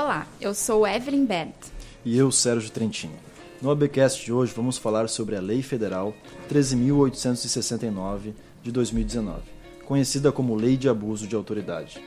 [0.00, 1.56] Olá, eu sou Evelyn Bent.
[2.04, 3.16] E eu, Sérgio Trentino.
[3.60, 6.14] No ABcast de hoje vamos falar sobre a Lei Federal
[6.48, 8.32] 13.869
[8.62, 9.40] de 2019,
[9.84, 12.00] conhecida como Lei de Abuso de Autoridade.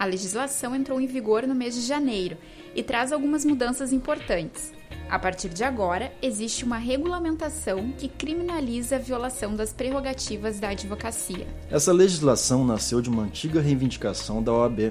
[0.00, 2.36] A legislação entrou em vigor no mês de janeiro
[2.74, 4.72] e traz algumas mudanças importantes.
[5.08, 11.46] A partir de agora, existe uma regulamentação que criminaliza a violação das prerrogativas da advocacia.
[11.70, 14.90] Essa legislação nasceu de uma antiga reivindicação da OAB,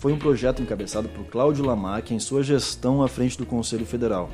[0.00, 4.30] foi um projeto encabeçado por Cláudio Lamac em sua gestão à frente do Conselho Federal.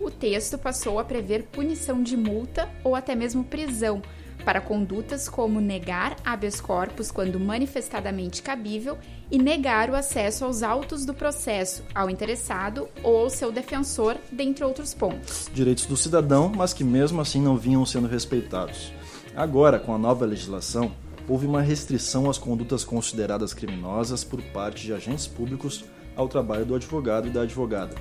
[0.00, 4.02] O texto passou a prever punição de multa ou até mesmo prisão
[4.44, 8.98] para condutas como negar habeas corpus quando manifestadamente cabível
[9.30, 14.64] e negar o acesso aos autos do processo ao interessado ou ao seu defensor, dentre
[14.64, 15.48] outros pontos.
[15.54, 18.92] Direitos do cidadão, mas que mesmo assim não vinham sendo respeitados.
[19.36, 20.90] Agora, com a nova legislação,
[21.28, 25.84] houve uma restrição às condutas consideradas criminosas por parte de agentes públicos
[26.16, 27.94] ao trabalho do advogado e da advogada.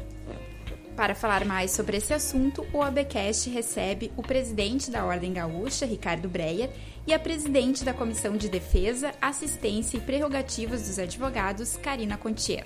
[0.95, 6.27] Para falar mais sobre esse assunto, o ABcast recebe o presidente da Ordem Gaúcha, Ricardo
[6.27, 6.69] Breyer,
[7.07, 12.66] e a presidente da Comissão de Defesa, Assistência e Prerrogativas dos Advogados, Karina Contier.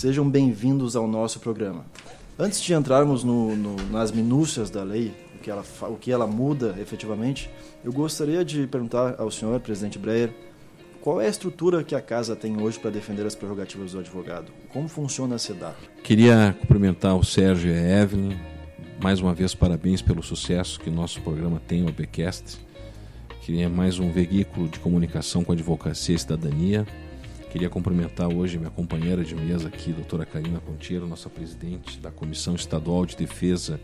[0.00, 1.84] Sejam bem-vindos ao nosso programa.
[2.38, 6.26] Antes de entrarmos no, no, nas minúcias da lei, o que, ela, o que ela
[6.26, 7.50] muda efetivamente,
[7.84, 10.32] eu gostaria de perguntar ao senhor, presidente Breyer,
[11.02, 14.50] qual é a estrutura que a casa tem hoje para defender as prerrogativas do advogado?
[14.72, 15.76] Como funciona a SEDAP?
[16.02, 18.38] Queria cumprimentar o Sérgio e a Evelyn.
[19.02, 22.58] Mais uma vez, parabéns pelo sucesso que nosso programa tem, o ABcast,
[23.42, 26.86] que é mais um veículo de comunicação com a advocacia e cidadania.
[27.50, 32.54] Queria cumprimentar hoje minha companheira de mesa aqui, doutora Karina Ponteiro, nossa presidente da Comissão
[32.54, 33.80] Estadual de Defesa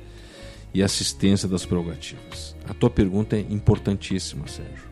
[0.73, 2.55] e Assistência das Prerrogativas.
[2.69, 4.87] A tua pergunta é importantíssima, Sérgio.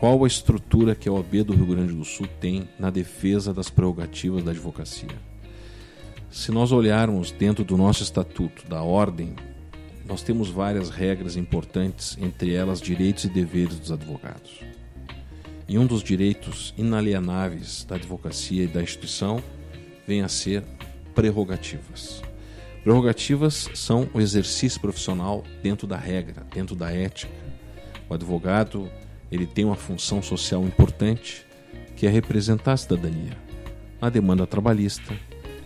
[0.00, 3.70] Qual a estrutura que a OAB do Rio Grande do Sul tem na defesa das
[3.70, 5.16] prerrogativas da advocacia?
[6.28, 9.36] Se nós olharmos dentro do nosso estatuto, da ordem,
[10.04, 14.60] nós temos várias regras importantes, entre elas direitos e deveres dos advogados.
[15.68, 19.42] E um dos direitos inalienáveis da advocacia e da instituição
[20.06, 20.62] vem a ser
[21.14, 22.22] prerrogativas.
[22.84, 27.32] Prerrogativas são o exercício profissional dentro da regra, dentro da ética.
[28.08, 28.88] O advogado
[29.30, 31.44] ele tem uma função social importante
[31.96, 33.36] que é representar a cidadania
[34.00, 35.18] na demanda trabalhista,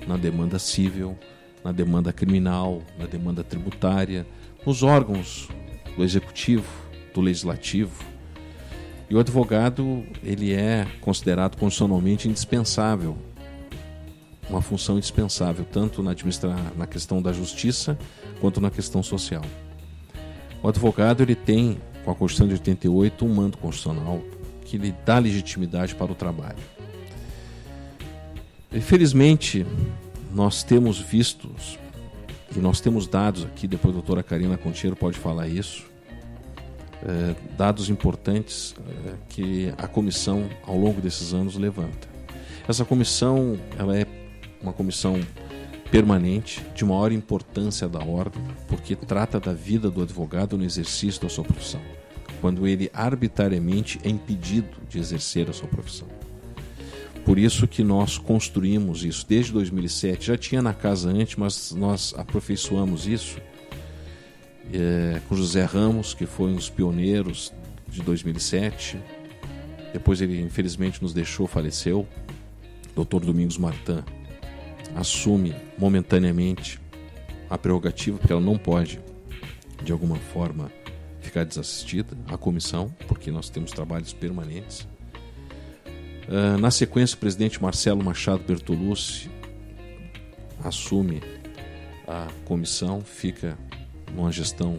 [0.07, 1.19] na demanda civil,
[1.63, 4.27] na demanda criminal, na demanda tributária,
[4.65, 5.49] nos órgãos
[5.97, 6.67] do executivo,
[7.13, 8.10] do legislativo,
[9.11, 13.19] e o advogado, ele é considerado constitucionalmente indispensável,
[14.49, 16.15] uma função indispensável, tanto na,
[16.77, 17.99] na questão da justiça
[18.41, 19.43] quanto na questão social.
[20.63, 24.23] O advogado, ele tem, com a Constituição de 88, um mando constitucional
[24.65, 26.59] que lhe dá legitimidade para o trabalho.
[28.73, 29.67] Infelizmente,
[30.33, 31.77] nós temos vistos,
[32.55, 35.90] e nós temos dados aqui, depois a doutora Karina Concheiro pode falar isso,
[37.07, 38.75] é, dados importantes
[39.07, 42.09] é, que a comissão ao longo desses anos levanta.
[42.69, 44.07] Essa comissão ela é
[44.63, 45.21] uma comissão
[45.91, 51.29] permanente de maior importância da ordem, porque trata da vida do advogado no exercício da
[51.29, 51.81] sua profissão,
[52.41, 56.07] quando ele arbitrariamente é impedido de exercer a sua profissão.
[57.25, 60.27] Por isso que nós construímos isso desde 2007.
[60.29, 63.39] Já tinha na casa antes, mas nós aperfeiçoamos isso
[64.73, 67.53] é, com José Ramos, que foi um dos pioneiros
[67.89, 68.99] de 2007.
[69.93, 72.07] Depois ele infelizmente nos deixou, faleceu.
[72.95, 73.25] Dr.
[73.25, 74.03] Domingos Martin
[74.95, 76.81] assume momentaneamente
[77.49, 79.01] a prerrogativa, porque ela não pode,
[79.83, 80.71] de alguma forma,
[81.21, 84.87] ficar desassistida, a comissão, porque nós temos trabalhos permanentes.
[86.29, 89.29] Uh, na sequência, o presidente Marcelo Machado Bertolucci
[90.63, 91.21] assume
[92.07, 93.59] a comissão, fica
[94.17, 94.79] uma gestão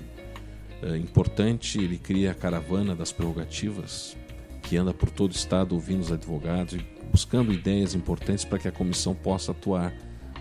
[0.82, 1.80] é, importante.
[1.80, 4.16] Ele cria a caravana das prerrogativas,
[4.64, 8.68] que anda por todo o estado ouvindo os advogados e buscando ideias importantes para que
[8.68, 9.94] a comissão possa atuar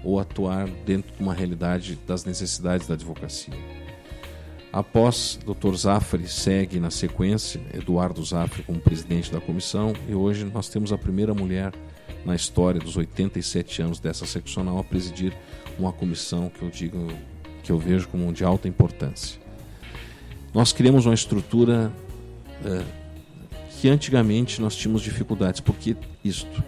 [0.03, 3.55] ou atuar dentro de uma realidade das necessidades da advocacia.
[4.73, 5.75] Após, Dr.
[5.75, 10.99] Zafre segue na sequência, Eduardo Zafre como presidente da comissão, e hoje nós temos a
[10.99, 11.73] primeira mulher
[12.25, 15.37] na história dos 87 anos dessa seccional a presidir
[15.77, 17.09] uma comissão que eu digo
[17.71, 19.39] que eu vejo como de alta importância.
[20.53, 21.93] Nós criamos uma estrutura
[22.65, 22.83] é,
[23.81, 25.61] que antigamente nós tínhamos dificuldades.
[25.61, 26.65] Por que isto?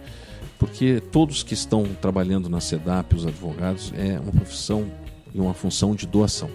[0.57, 4.89] porque todos que estão trabalhando na SEDAP, os advogados, é uma profissão
[5.33, 6.49] e uma função de doação.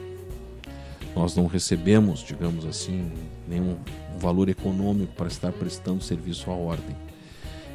[1.15, 3.13] Nós não recebemos, digamos assim,
[3.47, 3.77] nenhum
[4.19, 6.97] valor econômico para estar prestando serviço à ordem.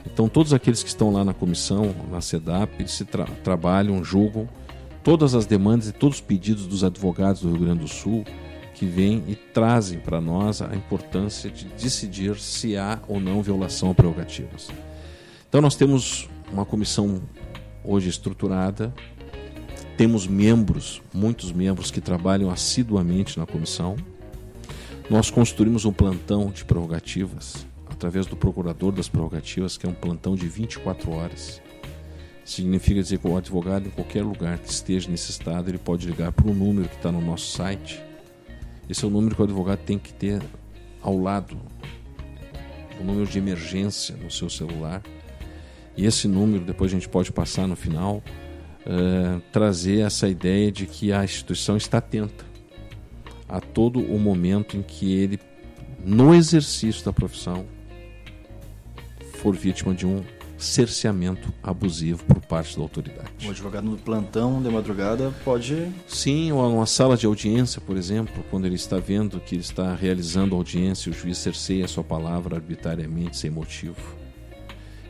[0.07, 4.49] Então, todos aqueles que estão lá na comissão, na SEDAP, eles se tra trabalham, julgam
[5.03, 8.23] todas as demandas e todos os pedidos dos advogados do Rio Grande do Sul
[8.73, 13.91] que vêm e trazem para nós a importância de decidir se há ou não violação
[13.91, 14.69] a prerrogativas.
[15.47, 17.21] Então, nós temos uma comissão
[17.83, 18.93] hoje estruturada,
[19.95, 23.95] temos membros, muitos membros que trabalham assiduamente na comissão.
[25.09, 30.35] Nós construímos um plantão de prerrogativas através do procurador das prerrogativas, que é um plantão
[30.35, 31.61] de 24 horas.
[32.45, 36.31] Significa dizer que o advogado, em qualquer lugar que esteja nesse estado, ele pode ligar
[36.31, 38.01] para um número que está no nosso site.
[38.89, 40.41] Esse é o número que o advogado tem que ter
[41.01, 41.57] ao lado,
[42.99, 45.01] o número de emergência no seu celular.
[45.95, 48.21] E esse número, depois a gente pode passar no final,
[48.85, 52.45] uh, trazer essa ideia de que a instituição está atenta
[53.47, 55.39] a todo o momento em que ele,
[56.03, 57.65] no exercício da profissão,
[59.33, 60.23] for vítima de um
[60.63, 63.45] cerceamento abusivo por parte da autoridade.
[63.45, 65.91] O advogado no plantão de madrugada pode.
[66.07, 69.93] Sim, ou numa sala de audiência, por exemplo, quando ele está vendo que ele está
[69.93, 74.23] realizando audiência e o juiz cerceia a sua palavra arbitrariamente, sem motivo.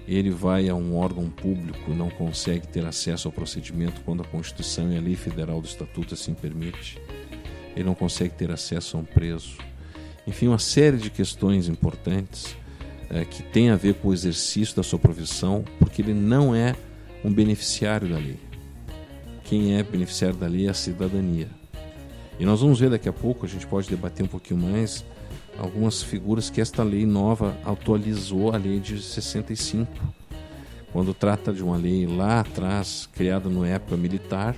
[0.07, 4.25] Ele vai a um órgão público e não consegue ter acesso ao procedimento quando a
[4.25, 6.99] Constituição e a Lei Federal do Estatuto assim permite.
[7.75, 9.57] Ele não consegue ter acesso a um preso.
[10.27, 12.55] Enfim, uma série de questões importantes
[13.13, 16.75] é, que tem a ver com o exercício da sua profissão, porque ele não é
[17.23, 18.39] um beneficiário da lei.
[19.43, 21.47] Quem é beneficiário da lei é a cidadania.
[22.39, 25.05] E nós vamos ver daqui a pouco, a gente pode debater um pouquinho mais,
[25.59, 29.87] algumas figuras que esta lei nova atualizou a lei de 65,
[30.91, 34.55] quando trata de uma lei lá atrás, criada na época militar,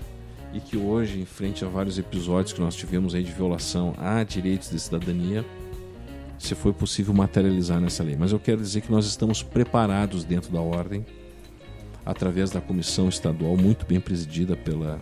[0.54, 4.24] e que hoje, em frente a vários episódios que nós tivemos aí de violação a
[4.24, 5.44] direitos de cidadania,
[6.37, 8.15] se foi possível materializar nessa lei.
[8.17, 11.05] Mas eu quero dizer que nós estamos preparados dentro da ordem,
[12.05, 14.99] através da comissão estadual, muito bem presidida pela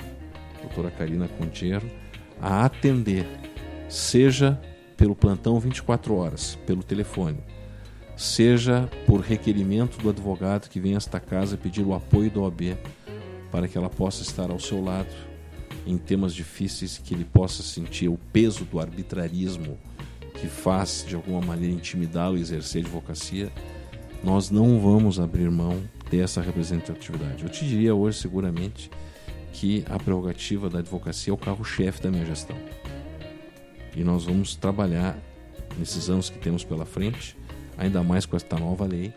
[0.61, 1.89] doutora Karina Contiero,
[2.41, 3.25] a atender,
[3.89, 4.59] seja
[4.95, 7.39] pelo plantão 24 horas, pelo telefone,
[8.15, 12.77] seja por requerimento do advogado que vem a esta casa pedir o apoio da OAB
[13.51, 15.13] para que ela possa estar ao seu lado
[15.85, 19.77] em temas difíceis, que ele possa sentir o peso do arbitrarismo
[20.33, 23.51] que faz de alguma maneira intimidá-lo exercer advocacia,
[24.23, 27.43] nós não vamos abrir mão dessa representatividade.
[27.43, 28.89] Eu te diria hoje, seguramente,
[29.51, 32.57] que a prerrogativa da advocacia é o carro-chefe da minha gestão.
[33.95, 35.17] E nós vamos trabalhar
[35.77, 37.37] nesses anos que temos pela frente,
[37.77, 39.13] ainda mais com esta nova lei,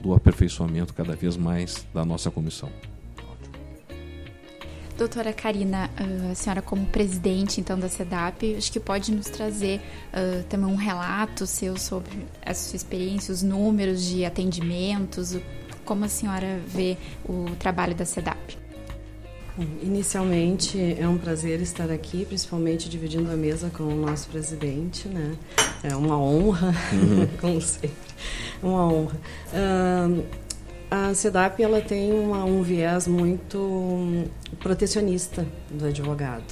[0.00, 2.70] do aperfeiçoamento cada vez mais da nossa comissão.
[4.96, 9.78] Doutora Karina, ah, a senhora como presidente então da SEDAP, acho que pode nos trazer
[10.12, 15.36] uh, também um relato seu sobre a sua experiência, os números de atendimentos,
[15.84, 16.96] como a senhora vê
[17.28, 18.56] o trabalho da SEDAP.
[19.82, 25.34] Inicialmente é um prazer estar aqui, principalmente dividindo a mesa com o nosso presidente, né?
[25.82, 27.26] É uma honra, uhum.
[27.40, 27.96] como sempre,
[28.62, 29.16] uma honra.
[29.52, 30.45] Uh,
[30.90, 34.24] a CEDAP ela tem uma, um viés muito
[34.60, 36.44] protecionista do advogado.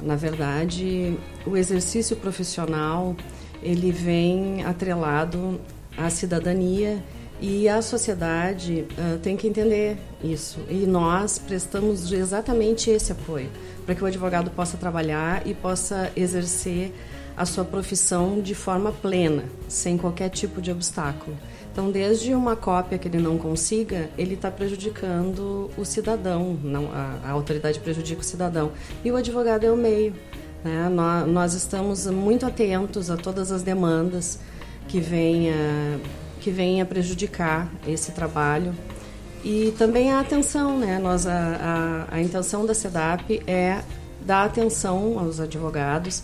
[0.00, 3.16] Na verdade, o exercício profissional
[3.62, 5.60] ele vem atrelado
[5.96, 7.02] à cidadania
[7.40, 10.60] e a sociedade uh, tem que entender isso.
[10.68, 13.48] E nós prestamos exatamente esse apoio
[13.84, 16.92] para que o advogado possa trabalhar e possa exercer
[17.36, 21.36] a sua profissão de forma plena, sem qualquer tipo de obstáculo.
[21.72, 27.18] Então, desde uma cópia que ele não consiga, ele está prejudicando o cidadão, não, a,
[27.24, 28.72] a, autoridade prejudica o cidadão.
[29.02, 30.12] E o advogado é o meio.
[30.62, 30.90] Né?
[30.90, 34.38] Nós, nós, estamos muito atentos a todas as demandas
[34.86, 35.98] que venha,
[36.42, 38.74] que venha prejudicar esse trabalho.
[39.42, 40.98] E também a atenção, né?
[40.98, 43.80] Nós, a, a, a intenção da SEDAP é
[44.20, 46.22] dar atenção aos advogados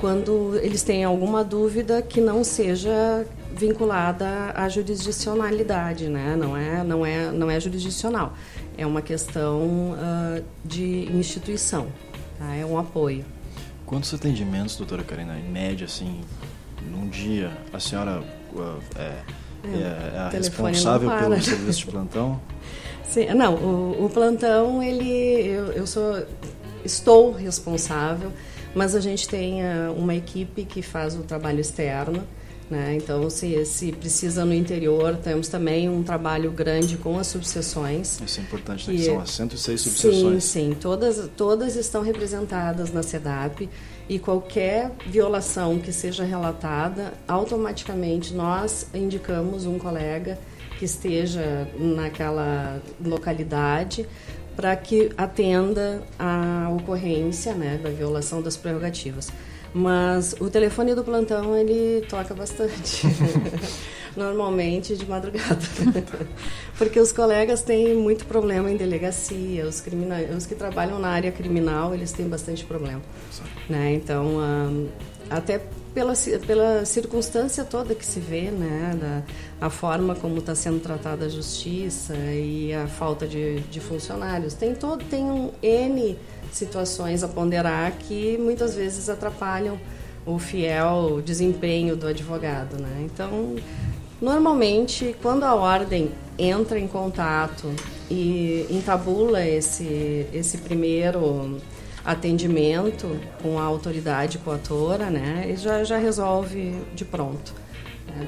[0.00, 3.26] quando eles têm alguma dúvida que não seja
[3.56, 6.36] vinculada à jurisdicionalidade, né?
[6.36, 8.34] Não é, não é, não é jurisdicional.
[8.76, 11.88] É uma questão uh, de instituição.
[12.38, 12.54] Tá?
[12.54, 13.24] É um apoio.
[13.86, 16.20] Quantos atendimentos, doutora Karina, em média, assim,
[16.90, 18.22] num dia, a senhora
[18.52, 22.40] uh, é, é, é, a responsável pelo serviço de plantão?
[23.08, 26.26] Sim, não, o, o plantão, ele, eu, eu sou,
[26.84, 28.32] estou responsável,
[28.74, 32.24] mas a gente tem uh, uma equipe que faz o trabalho externo
[32.68, 32.96] Né?
[32.96, 38.20] Então, se, se precisa no interior, temos também um trabalho grande com as subseções.
[38.20, 38.96] Isso é importante, né?
[38.96, 40.44] que são as 106 subseções.
[40.44, 40.76] Sim, sim.
[40.80, 43.68] Todas, todas estão representadas na SEDAP
[44.08, 50.36] e qualquer violação que seja relatada, automaticamente nós indicamos um colega
[50.78, 54.06] que esteja naquela localidade
[54.56, 59.28] para que atenda a ocorrência né, da violação das prerrogativas.
[59.76, 63.06] Mas o telefone do plantão ele toca bastante.
[64.16, 65.60] Normalmente de madrugada.
[66.78, 70.16] Porque os colegas têm muito problema em delegacia, os, crimina...
[70.34, 73.02] os que trabalham na área criminal, eles têm bastante problema.
[73.68, 73.92] Né?
[73.92, 74.88] Então, um,
[75.28, 75.60] até
[75.92, 76.14] pela,
[76.46, 81.28] pela circunstância toda que se vê, né, da, a forma como está sendo tratada a
[81.28, 84.54] justiça e a falta de, de funcionários.
[84.54, 86.16] Tem, todo, tem um N
[86.52, 89.78] situações a ponderar que muitas vezes atrapalham
[90.24, 93.02] o fiel desempenho do advogado, né?
[93.04, 93.56] Então,
[94.20, 97.72] normalmente, quando a ordem entra em contato
[98.10, 101.58] e entabula esse, esse primeiro
[102.04, 107.52] atendimento com a autoridade coatora, né, ele já, já resolve de pronto.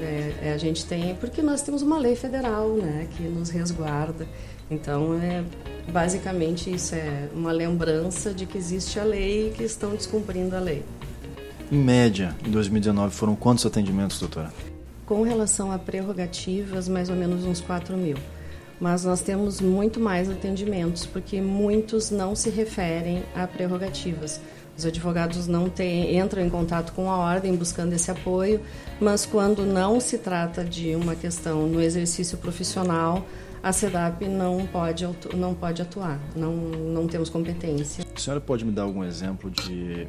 [0.01, 4.27] É, é, a gente tem, porque nós temos uma lei federal, né, que nos resguarda.
[4.69, 5.43] Então, é,
[5.91, 10.59] basicamente, isso é uma lembrança de que existe a lei e que estão descumprindo a
[10.59, 10.83] lei.
[11.71, 14.51] Em média, em 2019, foram quantos atendimentos, doutora?
[15.05, 18.17] Com relação a prerrogativas, mais ou menos uns 4 mil.
[18.79, 24.39] Mas nós temos muito mais atendimentos, porque muitos não se referem a prerrogativas.
[24.77, 28.61] Os advogados não têm, entram em contato com a ordem buscando esse apoio,
[28.99, 33.25] mas quando não se trata de uma questão no exercício profissional,
[33.61, 38.05] a SEDAP não pode, não pode atuar, não, não temos competência.
[38.15, 40.07] A senhora pode me dar algum exemplo de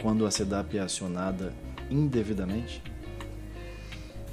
[0.00, 1.52] quando a SEDAP é acionada
[1.90, 2.82] indevidamente?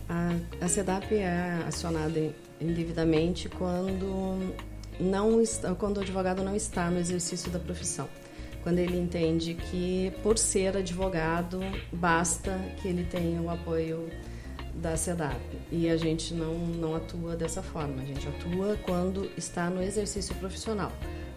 [0.08, 0.32] A,
[0.66, 4.54] a SEDAP é acionada indevidamente quando,
[5.00, 5.42] não
[5.78, 8.10] quando o advogado não está no exercício da profissão.
[8.64, 11.62] Quando ele entende que, por ser advogado,
[11.94, 14.10] basta que ele tenha o apoio
[14.76, 15.40] da SEDAP.
[15.72, 20.34] E a gente não, não atua dessa forma, a gente atua quando está no exercício
[20.36, 20.92] profissional.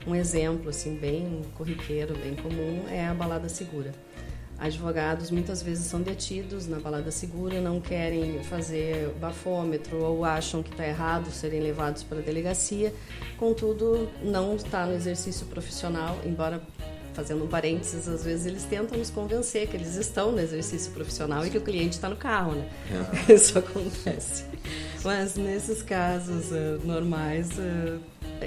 [0.06, 3.92] Um exemplo assim bem corriqueiro, bem comum é a balada segura.
[4.58, 10.70] Advogados muitas vezes são detidos na balada segura, não querem fazer bafômetro ou acham que
[10.70, 12.94] está errado serem levados para a delegacia.
[13.36, 16.62] Contudo, não está no exercício profissional, embora
[17.14, 21.46] fazendo um parênteses, às vezes eles tentam nos convencer que eles estão no exercício profissional
[21.46, 22.68] e que o cliente está no carro, né?
[23.28, 23.32] É.
[23.32, 24.44] Isso acontece.
[25.04, 28.00] Mas nesses casos uh, normais, uh,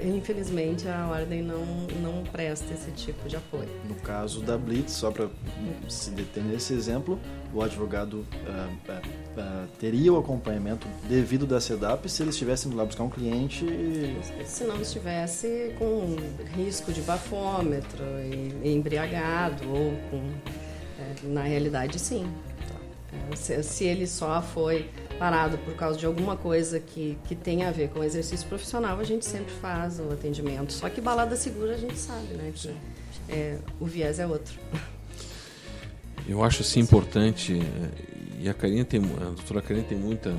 [0.03, 1.65] infelizmente a ordem não,
[2.01, 3.69] não presta esse tipo de apoio.
[3.87, 5.29] No caso da Blitz, só para
[5.87, 7.19] se deter nesse exemplo,
[7.53, 8.97] o advogado uh, uh,
[9.39, 13.65] uh, teria o acompanhamento devido da SEDAP se ele estivesse indo lá buscar um cliente?
[14.45, 16.15] Se não estivesse com
[16.55, 18.03] risco de bafômetro,
[18.63, 20.21] embriagado ou com...
[20.97, 22.25] É, na realidade, sim.
[23.31, 27.63] É, se, se ele só foi parado por causa de alguma coisa que, que tem
[27.63, 30.73] a ver com exercício profissional, a gente sempre faz o atendimento.
[30.73, 32.51] Só que balada segura a gente sabe, né?
[32.53, 32.75] Que
[33.29, 34.53] é, o viés é outro.
[36.27, 40.35] Eu acho assim importante, eh, e a Karine tem, a doutora Karine tem muita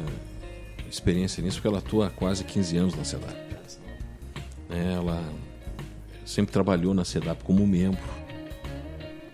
[0.91, 3.47] experiência nisso, porque ela atua há quase 15 anos na SEDAP.
[4.69, 5.23] É, ela
[6.25, 8.01] sempre trabalhou na SEDAP como membro,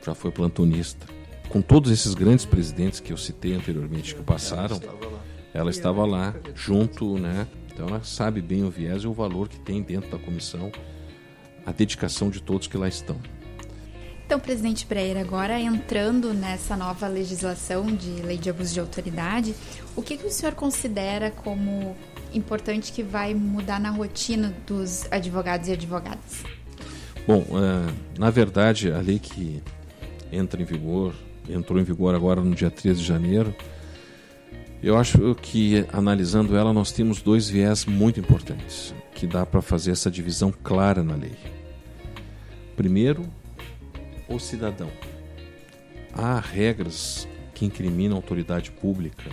[0.04, 1.06] já foi plantonista.
[1.48, 4.78] Com todos esses grandes presidentes que eu citei anteriormente que passaram,
[5.54, 7.46] ela estava lá junto, né?
[7.72, 10.70] Então ela sabe bem o viés e o valor que tem dentro da comissão,
[11.64, 13.18] a dedicação de todos que lá estão.
[14.24, 19.54] Então, presidente Breyer, agora entrando nessa nova legislação de lei de abuso de autoridade,
[19.94, 21.94] o que, que o senhor considera como
[22.32, 26.44] importante que vai mudar na rotina dos advogados e advogadas?
[27.26, 29.62] Bom, uh, na verdade, a lei que
[30.32, 31.14] entra em vigor,
[31.46, 33.54] entrou em vigor agora no dia 13 de janeiro,
[34.82, 39.92] eu acho que analisando ela nós temos dois viés muito importantes que dá para fazer
[39.92, 41.36] essa divisão clara na lei.
[42.74, 43.24] Primeiro,
[44.28, 44.90] o cidadão.
[46.12, 49.30] Há regras que incriminam a autoridade pública,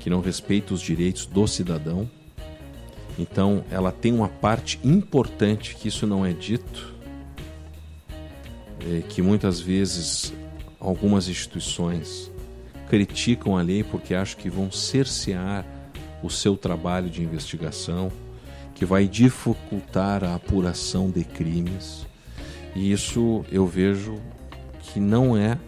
[0.00, 2.10] que não respeitam os direitos do cidadão.
[3.18, 6.94] Então, ela tem uma parte importante que isso não é dito,
[8.80, 10.32] é que muitas vezes
[10.80, 12.31] algumas instituições
[12.92, 15.64] criticam a lei porque acham que vão cercear
[16.22, 18.12] o seu trabalho de investigação,
[18.74, 22.06] que vai dificultar a apuração de crimes.
[22.76, 24.20] E isso eu vejo
[24.82, 25.58] que não é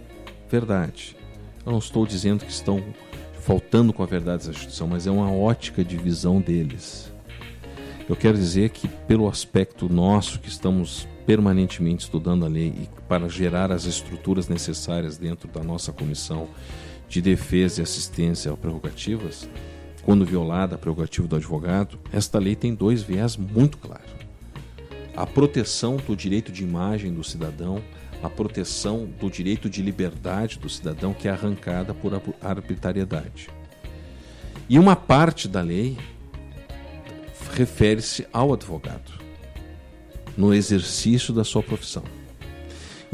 [0.50, 1.16] verdade.
[1.64, 2.84] Eu não estou dizendo que estão
[3.40, 7.10] faltando com a verdade da Constituição, mas é uma ótica de visão deles.
[8.06, 13.30] Eu quero dizer que, pelo aspecto nosso, que estamos permanentemente estudando a lei e para
[13.30, 16.50] gerar as estruturas necessárias dentro da nossa comissão
[17.14, 19.48] de defesa e assistência a prerrogativas,
[20.02, 24.10] quando violada a prerrogativa do advogado, esta lei tem dois viés muito claros.
[25.14, 27.80] A proteção do direito de imagem do cidadão,
[28.20, 33.48] a proteção do direito de liberdade do cidadão que é arrancada por arbitrariedade.
[34.68, 35.96] E uma parte da lei
[37.52, 39.12] refere-se ao advogado
[40.36, 42.02] no exercício da sua profissão.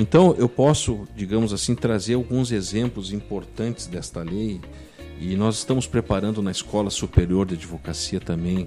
[0.00, 4.58] Então, eu posso, digamos assim, trazer alguns exemplos importantes desta lei
[5.20, 8.66] e nós estamos preparando na Escola Superior de Advocacia também,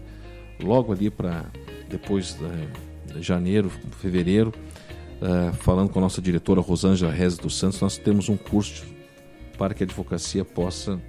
[0.62, 1.48] logo ali para
[1.90, 4.54] depois de janeiro, fevereiro,
[5.20, 8.86] uh, falando com a nossa diretora Rosângela Rez dos Santos, nós temos um curso
[9.58, 11.02] para que a advocacia possa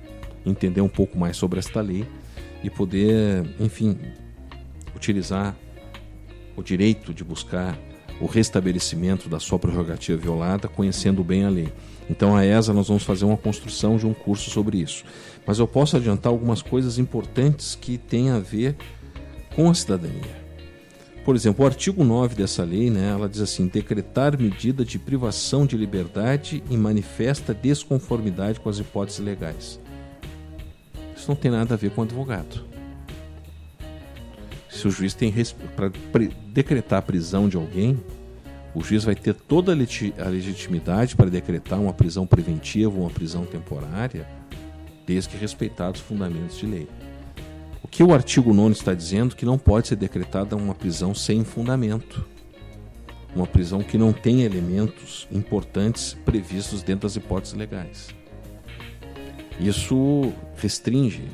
[0.47, 2.09] entender um pouco mais sobre esta lei
[2.63, 3.99] e poder, enfim,
[4.97, 5.55] utilizar
[6.57, 7.79] o direito de buscar
[8.21, 11.73] o restabelecimento da sua prerrogativa violada, conhecendo bem a lei.
[12.09, 15.05] Então, a ESA, nós vamos fazer uma construção de um curso sobre isso.
[15.47, 18.77] Mas eu posso adiantar algumas coisas importantes que têm a ver
[19.55, 20.45] com a cidadania.
[21.25, 25.65] Por exemplo, o artigo 9 dessa lei, né, ela diz assim: decretar medida de privação
[25.65, 29.81] de liberdade e manifesta desconformidade com as hipóteses legais.
[31.17, 32.74] Isso não tem nada a ver com advogado
[34.75, 35.33] se o juiz tem
[35.77, 35.91] para
[36.53, 37.99] decretar a prisão de alguém,
[38.75, 44.27] o juiz vai ter toda a legitimidade para decretar uma prisão preventiva uma prisão temporária,
[45.07, 46.89] desde que respeitados os fundamentos de lei.
[47.85, 51.45] O que o artigo 9 está dizendo que não pode ser decretada uma prisão sem
[51.45, 52.27] fundamento.
[53.37, 58.09] Uma prisão que não tem elementos importantes previstos dentro das hipóteses legais.
[59.61, 61.29] Isso restringe,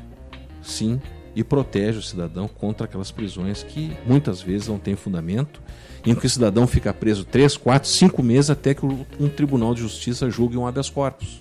[0.61, 1.01] sim,
[1.35, 5.61] e protege o cidadão contra aquelas prisões que muitas vezes não têm fundamento,
[6.05, 9.81] em que o cidadão fica preso 3, 4, 5 meses até que um tribunal de
[9.81, 11.39] justiça julgue um habeas corpus.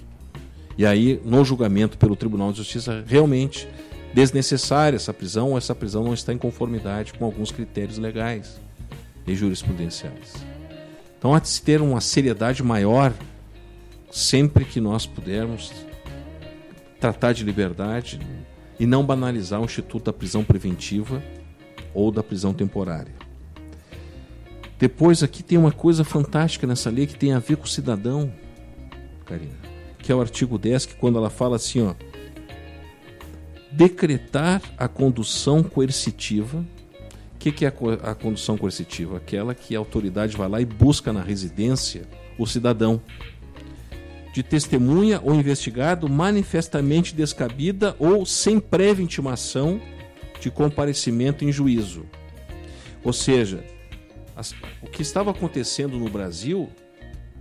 [0.79, 3.69] E aí, no julgamento pelo Tribunal de Justiça, realmente
[4.15, 8.61] desnecessária essa prisão ou essa prisão não está em conformidade com alguns critérios legais
[9.27, 10.35] e jurisprudenciais.
[11.19, 13.13] Então, há de se ter uma seriedade maior
[14.11, 15.71] sempre que nós pudermos
[16.99, 18.19] tratar de liberdade,
[18.81, 21.23] e não banalizar o instituto da prisão preventiva
[21.93, 23.13] ou da prisão temporária.
[24.79, 28.33] Depois aqui tem uma coisa fantástica nessa lei que tem a ver com o cidadão,
[29.27, 29.53] Karina,
[29.99, 31.95] que é o artigo 10, que quando ela fala assim, ó,
[33.71, 36.65] decretar a condução coercitiva.
[37.35, 39.19] O que, que é a condução coercitiva?
[39.19, 43.01] Aquela que a autoridade vai lá e busca na residência o cidadão
[44.33, 49.81] de testemunha ou investigado manifestamente descabida ou sem prévia intimação
[50.41, 52.07] de comparecimento em juízo.
[53.03, 53.65] Ou seja,
[54.37, 56.71] as, o que estava acontecendo no Brasil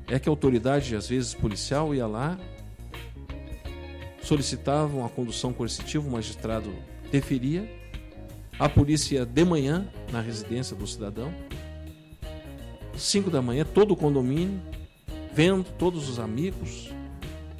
[0.07, 2.37] é que a autoridade, às vezes policial, ia lá,
[4.21, 6.73] solicitava uma condução coercitiva, o magistrado
[7.11, 7.69] deferia,
[8.57, 11.33] a polícia ia de manhã na residência do cidadão,
[12.97, 14.59] 5 da manhã, todo o condomínio,
[15.39, 16.89] vendo todos os amigos,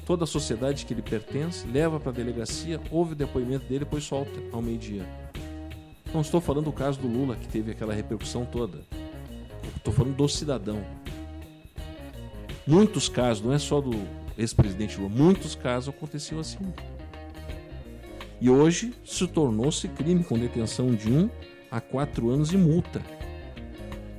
[0.04, 4.04] toda a sociedade que ele pertence, leva para a delegacia, ouve o depoimento dele depois
[4.04, 5.02] solta ao meio-dia.
[6.12, 8.82] Não estou falando do caso do Lula, que teve aquela repercussão toda.
[9.74, 10.84] Estou falando do cidadão.
[12.66, 13.92] Muitos casos, não é só do
[14.36, 16.74] ex-presidente Lula, muitos casos aconteciam assim.
[18.42, 21.30] E hoje se tornou-se crime com detenção de um
[21.70, 23.00] a quatro anos e multa.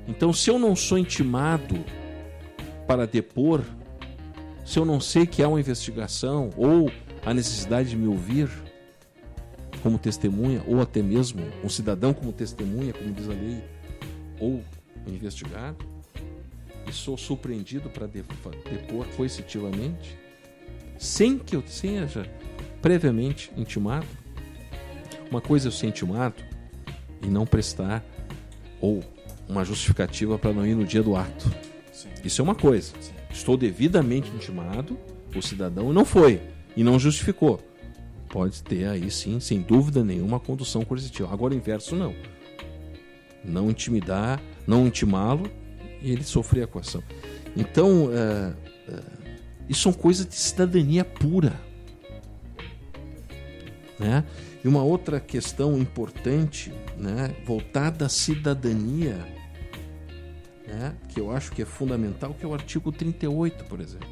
[0.08, 1.76] Então, se eu não sou intimado
[2.92, 3.64] para depor,
[4.66, 6.92] se eu não sei que há uma investigação ou
[7.26, 8.50] a necessidade de me ouvir
[9.82, 13.64] como testemunha, ou até mesmo um cidadão como testemunha, como diz a lei,
[14.42, 14.62] ou
[15.08, 15.78] investigado,
[16.86, 20.18] e sou surpreendido para depor coercitivamente,
[20.98, 22.30] sem que eu seja
[22.82, 24.08] previamente intimado.
[25.30, 26.44] Uma coisa é eu ser intimado
[27.24, 28.04] e não prestar
[28.82, 29.02] ou
[29.48, 31.71] uma justificativa para não ir no dia do ato.
[32.24, 32.94] Isso é uma coisa.
[33.32, 34.98] Estou devidamente intimado,
[35.36, 36.42] o cidadão não foi
[36.76, 37.60] e não justificou.
[38.30, 41.32] Pode ter aí sim, sem dúvida nenhuma, condução coercitiva.
[41.32, 42.16] Agora, o inverso não.
[43.44, 45.50] Não intimidar, não intimá-lo
[46.02, 47.04] e ele sofrer a coação.
[47.56, 48.56] Então, uh,
[48.90, 49.22] uh,
[49.68, 51.60] isso são coisas de cidadania pura.
[54.00, 54.24] Né?
[54.64, 59.18] E uma outra questão importante, né, voltada à cidadania,
[60.72, 64.10] né, que eu acho que é fundamental, que é o artigo 38, por exemplo.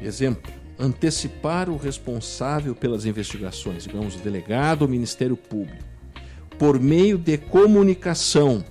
[0.00, 5.82] Exemplo, antecipar o responsável pelas investigações, digamos, o delegado ou Ministério Público,
[6.58, 8.64] por meio de comunicação,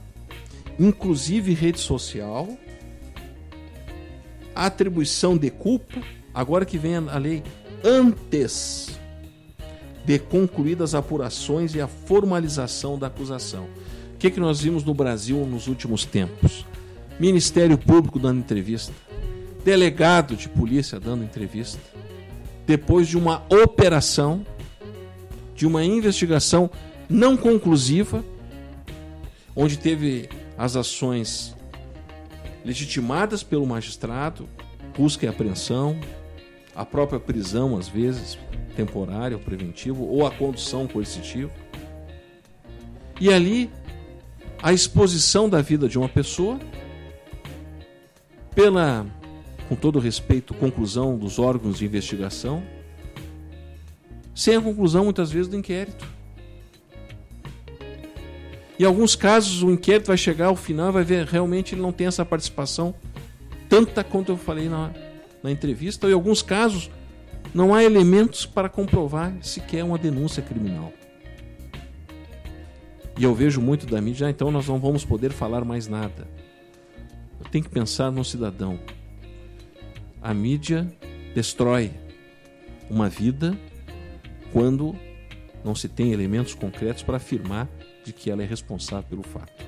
[0.80, 2.48] inclusive rede social,
[4.56, 6.02] atribuição de culpa,
[6.34, 7.44] agora que vem a lei,
[7.84, 8.98] antes
[10.06, 13.68] de concluídas apurações e a formalização da acusação.
[14.18, 16.66] O que, que nós vimos no Brasil nos últimos tempos?
[17.20, 18.92] Ministério Público dando entrevista,
[19.64, 21.80] delegado de polícia dando entrevista,
[22.66, 24.44] depois de uma operação,
[25.54, 26.68] de uma investigação
[27.08, 28.26] não conclusiva,
[29.56, 30.28] onde teve
[30.58, 31.56] as ações
[32.66, 34.50] legitimadas pelo magistrado,
[34.98, 35.96] busca e apreensão,
[36.76, 38.40] a própria prisão, às vezes,
[38.76, 41.52] temporária ou preventiva, ou a condução coercitiva.
[43.22, 43.70] E ali,
[44.62, 46.60] a exposição da vida de uma pessoa,
[48.56, 49.06] pela,
[49.70, 52.64] com todo respeito, conclusão dos órgãos de investigação,
[54.34, 56.06] sem a conclusão, muitas vezes, do inquérito.
[58.80, 62.06] Em alguns casos, o inquérito vai chegar ao final vai ver realmente ele não tem
[62.06, 62.94] essa participação
[63.68, 64.92] tanta quanto eu falei na,
[65.42, 66.08] na entrevista.
[66.08, 66.92] Em alguns casos,
[67.54, 70.94] não há elementos para comprovar sequer uma denúncia criminal.
[73.18, 76.28] E eu vejo muito da mídia, ah, então nós não vamos poder falar mais nada.
[77.40, 78.80] Eu tenho que pensar no cidadão.
[80.22, 80.88] A mídia
[81.34, 81.92] destrói
[82.90, 83.58] uma vida
[84.54, 84.96] quando
[85.64, 87.68] não se tem elementos concretos para afirmar
[88.06, 89.66] de que ela é responsável pelo fato.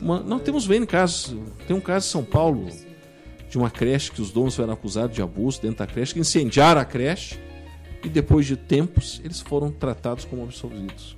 [0.00, 1.36] Uma, não temos vendo casos.
[1.66, 2.66] Tem um caso em São Paulo
[3.48, 6.80] de uma creche que os donos foram acusados de abuso dentro da creche, que incendiaram
[6.80, 7.38] a creche
[8.02, 11.16] e depois de tempos eles foram tratados como absolvidos.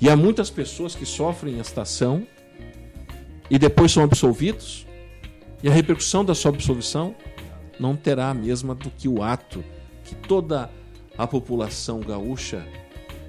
[0.00, 2.26] E há muitas pessoas que sofrem esta ação
[3.50, 4.86] e depois são absolvidos
[5.62, 7.14] e a repercussão da sua absolvição
[7.78, 9.64] não terá a mesma do que o ato
[10.04, 10.70] que toda
[11.16, 12.66] a população gaúcha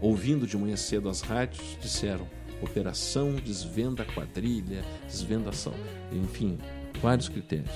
[0.02, 2.28] ouvindo de manhã cedo as rádios, disseram
[2.62, 5.74] operação desvenda quadrilha, desvenda ação,
[6.12, 6.58] enfim,
[7.02, 7.74] vários critérios.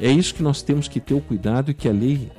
[0.00, 2.30] É isso que nós temos que ter o cuidado e que a lei,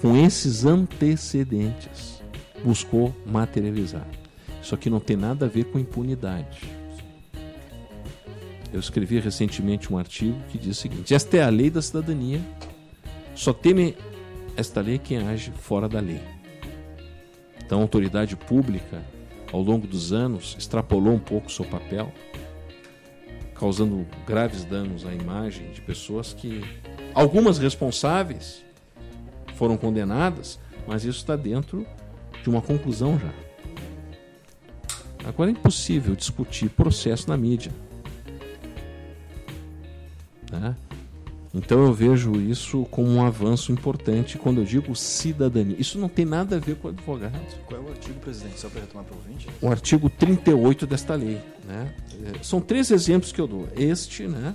[0.00, 2.22] com esses antecedentes,
[2.64, 4.06] buscou materializar.
[4.62, 6.80] Isso aqui não tem nada a ver com impunidade.
[8.72, 12.40] Eu escrevi recentemente um artigo que diz o seguinte: esta é a lei da cidadania.
[13.34, 13.96] Só teme
[14.56, 16.20] esta lei quem age fora da lei.
[17.64, 19.02] Então, a autoridade pública,
[19.52, 22.12] ao longo dos anos, extrapolou um pouco seu papel,
[23.54, 26.62] causando graves danos à imagem de pessoas que,
[27.14, 28.64] algumas responsáveis,
[29.54, 31.86] foram condenadas, mas isso está dentro
[32.42, 33.49] de uma conclusão já.
[35.24, 37.72] Agora é impossível discutir processo na mídia.
[40.50, 40.74] Né?
[41.52, 45.74] Então eu vejo isso como um avanço importante quando eu digo cidadania.
[45.78, 47.40] Isso não tem nada a ver com advogado.
[47.66, 48.60] Qual é o artigo, presidente?
[48.60, 49.48] Só para retomar para o ouvinte.
[49.60, 51.40] O artigo 38 desta lei.
[51.66, 51.92] Né?
[52.24, 53.68] É, são três exemplos que eu dou.
[53.76, 54.54] Este, né,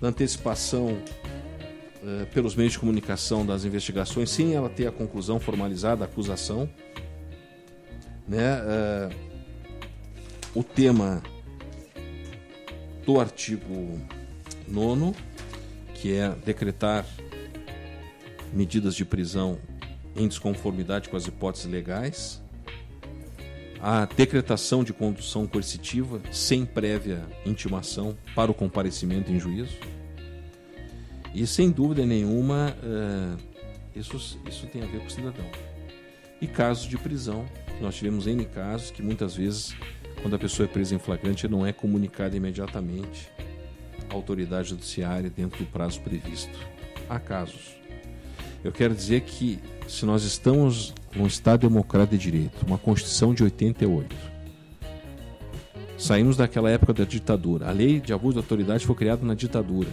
[0.00, 0.98] da antecipação
[2.02, 6.68] uh, pelos meios de comunicação das investigações, sem ela ter a conclusão formalizada, a acusação.
[8.28, 8.60] Né?
[8.60, 9.31] Uh,
[10.54, 11.22] o tema
[13.04, 14.00] do artigo
[14.68, 15.14] 9
[15.94, 17.06] que é decretar
[18.52, 19.58] medidas de prisão
[20.16, 22.42] em desconformidade com as hipóteses legais,
[23.80, 29.76] a decretação de condução coercitiva sem prévia intimação para o comparecimento em juízo.
[31.34, 33.38] E sem dúvida nenhuma, uh,
[33.94, 35.46] isso, isso tem a ver com o cidadão.
[36.40, 37.46] E casos de prisão,
[37.80, 39.74] nós tivemos N casos que muitas vezes,
[40.22, 43.30] quando a pessoa é presa em flagrante, não é comunicada imediatamente
[44.08, 46.56] autoridade judiciária dentro do prazo previsto.
[47.08, 47.76] Há casos.
[48.62, 49.58] Eu quero dizer que
[49.88, 54.14] se nós estamos num Estado democrático de direito, uma Constituição de 88,
[55.98, 57.68] saímos daquela época da ditadura.
[57.68, 59.90] A lei de abuso de autoridade foi criada na ditadura.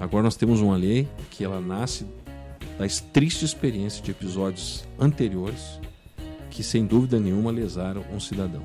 [0.00, 2.06] Agora nós temos uma lei que ela nasce
[2.78, 5.78] da triste experiência de episódios anteriores
[6.50, 8.62] que sem dúvida nenhuma lesaram um cidadão.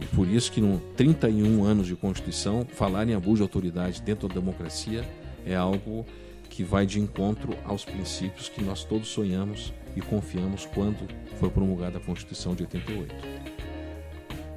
[0.00, 4.28] E por isso que, no 31 anos de Constituição, falar em abuso de autoridade dentro
[4.28, 5.04] da democracia
[5.44, 6.04] é algo
[6.50, 11.08] que vai de encontro aos princípios que nós todos sonhamos e confiamos quando
[11.38, 13.14] foi promulgada a Constituição de 88.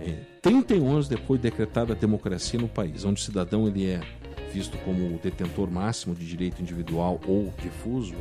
[0.01, 4.01] É, 31 anos depois de decretada a democracia no país, onde o cidadão ele é
[4.53, 8.15] visto como o detentor máximo de direito individual ou difuso,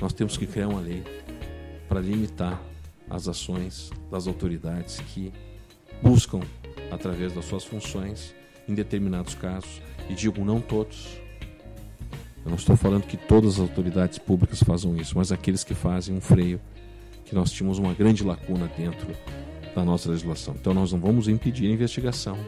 [0.00, 1.02] nós temos que criar uma lei
[1.88, 2.60] para limitar
[3.08, 5.32] as ações das autoridades que
[6.02, 6.40] buscam,
[6.90, 8.34] através das suas funções,
[8.68, 11.18] em determinados casos, e digo não todos,
[12.44, 16.14] Eu não estou falando que todas as autoridades públicas façam isso, mas aqueles que fazem
[16.14, 16.60] um freio,
[17.24, 19.08] que nós tínhamos uma grande lacuna dentro
[19.74, 20.54] da nossa legislação.
[20.54, 22.38] Então nós não vamos impedir a investigação,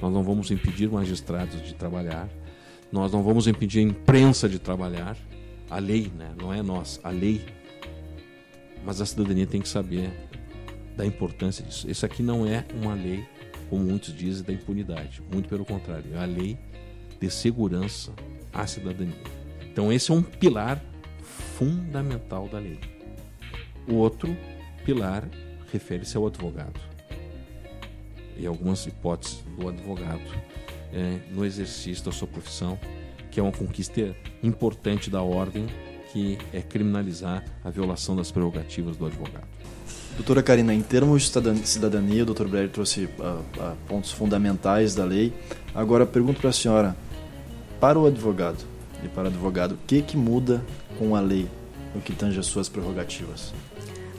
[0.00, 2.28] nós não vamos impedir magistrados de trabalhar,
[2.92, 5.16] nós não vamos impedir a imprensa de trabalhar.
[5.68, 6.32] A lei, né?
[6.40, 7.44] não é nós, a lei.
[8.88, 10.10] Mas a cidadania tem que saber
[10.96, 11.90] da importância disso.
[11.90, 13.22] Isso aqui não é uma lei,
[13.68, 15.20] como muitos dizem, da impunidade.
[15.30, 16.56] Muito pelo contrário, é a lei
[17.20, 18.14] de segurança
[18.50, 19.12] à cidadania.
[19.70, 20.82] Então, esse é um pilar
[21.20, 22.80] fundamental da lei.
[23.86, 24.34] O outro
[24.86, 25.28] pilar
[25.70, 26.80] refere-se ao advogado.
[28.38, 30.24] E algumas hipóteses do advogado
[30.94, 32.80] é, no exercício da sua profissão,
[33.30, 35.66] que é uma conquista importante da ordem,
[36.12, 39.46] que é criminalizar a violação das prerrogativas do advogado.
[40.16, 43.08] Doutora Karina, em termos de cidadania, o doutor Breyer trouxe uh,
[43.56, 45.32] uh, pontos fundamentais da lei.
[45.72, 46.96] Agora, pergunto para a senhora,
[47.78, 48.58] para o advogado
[49.04, 50.60] e para o advogado, o que, que muda
[50.98, 51.46] com a lei
[51.94, 53.54] no que tange as suas prerrogativas?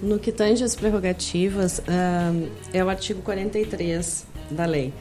[0.02, 4.93] No que tange as prerrogativas, uh, é o artigo 43 da lei.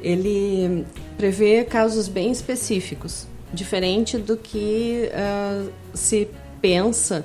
[0.00, 0.84] Ele
[1.16, 6.28] prevê casos bem específicos, diferente do que uh, se
[6.60, 7.24] pensa.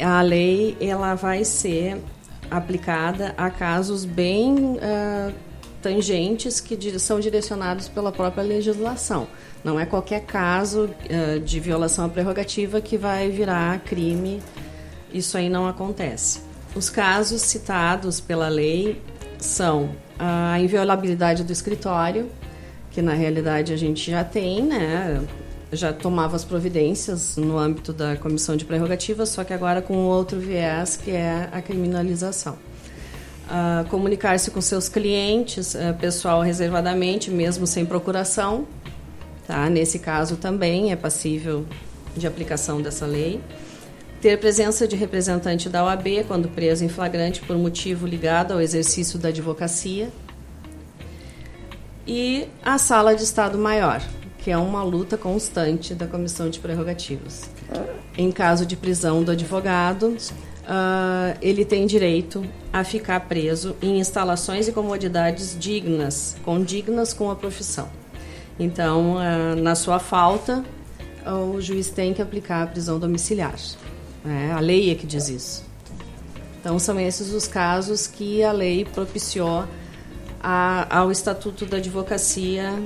[0.00, 2.00] A lei ela vai ser
[2.50, 5.32] aplicada a casos bem uh,
[5.80, 9.26] tangentes que são direcionados pela própria legislação.
[9.62, 14.42] Não é qualquer caso uh, de violação à prerrogativa que vai virar crime.
[15.12, 16.40] Isso aí não acontece.
[16.74, 19.00] Os casos citados pela lei
[19.38, 22.28] são a inviolabilidade do escritório,
[22.90, 25.22] que na realidade a gente já tem, né?
[25.74, 30.38] Já tomava as providências no âmbito da comissão de prerrogativas, só que agora com outro
[30.38, 32.54] viés, que é a criminalização.
[33.44, 38.66] Uh, Comunicar-se com seus clientes, uh, pessoal reservadamente, mesmo sem procuração.
[39.46, 39.68] Tá?
[39.68, 41.66] Nesse caso também é passível
[42.16, 43.40] de aplicação dessa lei
[44.24, 49.18] ter presença de representante da OAB quando preso em flagrante por motivo ligado ao exercício
[49.18, 50.10] da advocacia.
[52.06, 54.00] E a sala de Estado Maior,
[54.44, 57.48] que é uma luta constante da Comissão de Prerrogativas.
[58.14, 64.68] Em caso de prisão do advogado, uh, ele tem direito a ficar preso em instalações
[64.68, 67.88] e comodidades dignas, condignas com a profissão.
[68.60, 70.62] Então, uh, na sua falta,
[71.26, 73.54] o juiz tem que aplicar a prisão domiciliar.
[74.26, 75.64] É, a lei é que diz isso.
[76.60, 79.64] Então, são esses os casos que a lei propiciou
[80.38, 82.78] a, ao Estatuto da Advocacia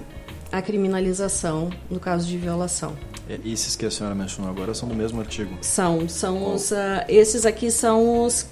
[0.50, 2.96] a criminalização no caso de violação.
[3.44, 5.56] E esses que a senhora mencionou agora são do mesmo artigo?
[5.61, 8.46] São, são os, uh, esses aqui são os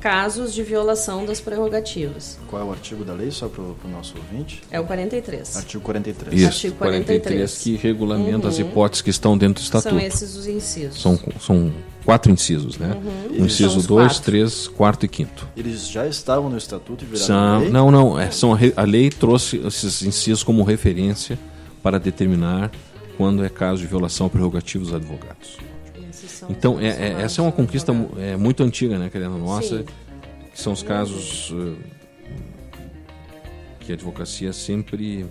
[0.00, 2.38] casos de violação das prerrogativas.
[2.48, 4.62] Qual é o artigo da lei, só para o nosso ouvinte?
[4.70, 5.56] É o 43.
[5.56, 6.34] Artigo 43.
[6.34, 7.22] Isso, artigo 43.
[7.22, 8.48] 43 que regulamenta uhum.
[8.48, 9.94] as hipóteses que estão dentro do Estatuto.
[9.94, 11.00] São esses os incisos.
[11.00, 11.72] São, são
[12.04, 12.96] quatro incisos, né?
[12.96, 13.42] Uhum.
[13.42, 15.48] O inciso 2, 3, 4 e 5.
[15.56, 17.70] Eles já estavam no Estatuto e viraram são, lei?
[17.70, 18.18] Não, não.
[18.18, 21.38] É, são a, a lei trouxe esses incisos como referência
[21.82, 22.70] para determinar
[23.16, 25.58] quando é caso de violação a prerrogativos dos advogados.
[26.48, 29.84] Então, é, é, essa é uma conquista é, muito antiga, né, querendo nossa, Sim.
[30.52, 31.76] que são os casos uh,
[33.80, 35.26] que a advocacia sempre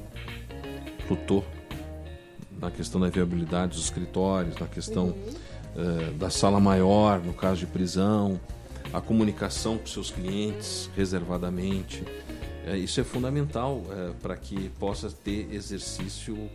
[1.10, 1.46] lutou
[2.60, 6.10] na questão da viabilidade dos escritórios, na questão uhum.
[6.10, 8.40] uh, da sala maior, no caso de prisão,
[8.92, 12.04] a comunicação com seus clientes reservadamente.
[12.68, 13.84] Uh, isso é fundamental
[14.22, 16.50] para que possa ter exercício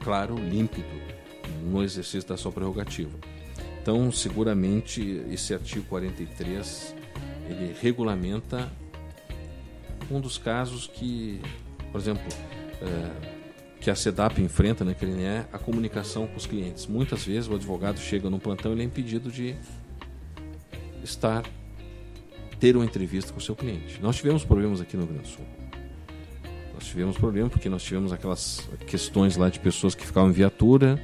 [0.00, 0.86] claro, límpido
[1.64, 3.10] no exercício da sua prerrogativa.
[3.88, 6.94] Então, seguramente, esse artigo 43
[7.48, 8.70] ele regulamenta
[10.10, 11.40] um dos casos que,
[11.90, 12.22] por exemplo,
[12.82, 13.10] é,
[13.80, 16.86] que a SEDAP enfrenta, né, que ele é a comunicação com os clientes.
[16.86, 19.56] Muitas vezes o advogado chega no plantão e ele é impedido de
[21.02, 21.42] estar
[22.60, 24.02] ter uma entrevista com o seu cliente.
[24.02, 25.46] Nós tivemos problemas aqui no Rio Grande do Sul.
[26.74, 31.02] Nós tivemos problema porque nós tivemos aquelas questões lá de pessoas que ficavam em viatura,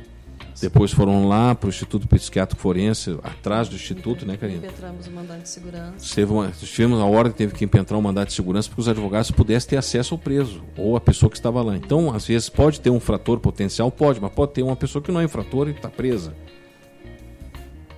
[0.61, 4.59] depois foram lá para o Instituto Psiquiátrico Forense, atrás do Instituto, né, Karina?
[4.59, 6.15] Impetramos o mandado de segurança.
[6.15, 8.89] Teve uma, tivemos a que teve que impetrar um mandado de segurança para que os
[8.89, 11.77] advogados pudessem ter acesso ao preso ou a pessoa que estava lá.
[11.77, 15.11] Então, às vezes, pode ter um frator potencial, pode, mas pode ter uma pessoa que
[15.11, 16.35] não é infrator e está presa.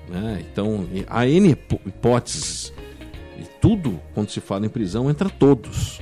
[0.09, 0.45] Né?
[0.51, 2.73] Então, há N hipóteses.
[3.39, 6.01] E tudo, quando se fala em prisão, entra todos.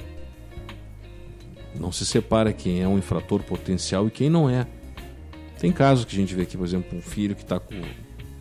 [1.74, 4.66] Não se separa quem é um infrator potencial e quem não é.
[5.64, 7.58] Tem casos que a gente vê aqui, por exemplo, um filho que está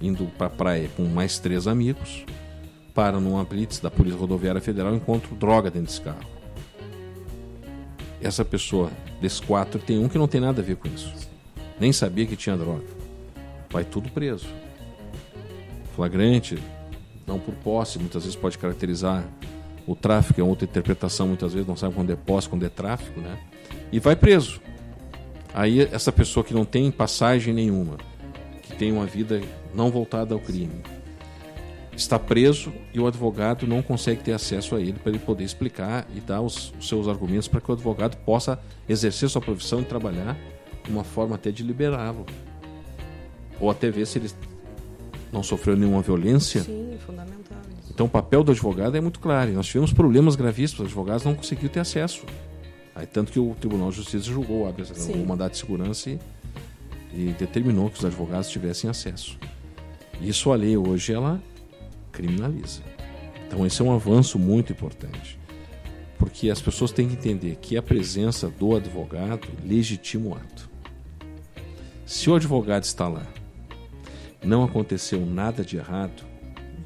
[0.02, 2.26] indo para a praia com mais três amigos,
[2.94, 6.28] para numa blitz da Polícia Rodoviária Federal e encontra droga dentro desse carro.
[8.22, 11.14] Essa pessoa, desses quatro, tem um que não tem nada a ver com isso.
[11.80, 12.84] Nem sabia que tinha droga.
[13.70, 14.48] vai tudo preso.
[15.96, 16.62] Flagrante,
[17.26, 19.24] não por posse, muitas vezes pode caracterizar
[19.88, 23.22] o tráfico, é outra interpretação, muitas vezes não sabe quando é posse, quando é tráfico,
[23.22, 23.40] né?
[23.94, 24.60] E vai preso.
[25.54, 27.98] Aí essa pessoa que não tem passagem nenhuma,
[28.64, 29.42] que tem uma vida
[29.74, 30.82] não voltada ao crime,
[31.96, 36.08] está preso e o advogado não consegue ter acesso a ele para ele poder explicar
[36.16, 39.86] e dar os, os seus argumentos para que o advogado possa exercer sua profissão e
[39.86, 40.36] trabalhar
[40.84, 42.26] de uma forma até de liberá-lo.
[43.60, 44.30] Ou até ver se ele
[45.32, 46.62] não sofreu nenhuma violência.
[46.62, 47.58] Sim, fundamental.
[47.90, 49.52] Então o papel do advogado é muito claro.
[49.52, 52.26] Nós tivemos problemas gravíssimos, os advogados não conseguiram ter acesso.
[52.96, 56.20] Aí, tanto que o Tribunal de Justiça julgou o, o mandato de segurança e,
[57.14, 59.38] e determinou que os advogados tivessem acesso.
[60.22, 61.42] Isso a lei hoje ela
[62.12, 62.82] criminaliza.
[63.48, 65.40] Então esse é um avanço muito importante.
[66.18, 70.70] Porque as pessoas têm que entender que a presença do advogado legitima o ato.
[72.06, 73.28] Se o advogado está lá,
[74.44, 76.24] não aconteceu nada de errado,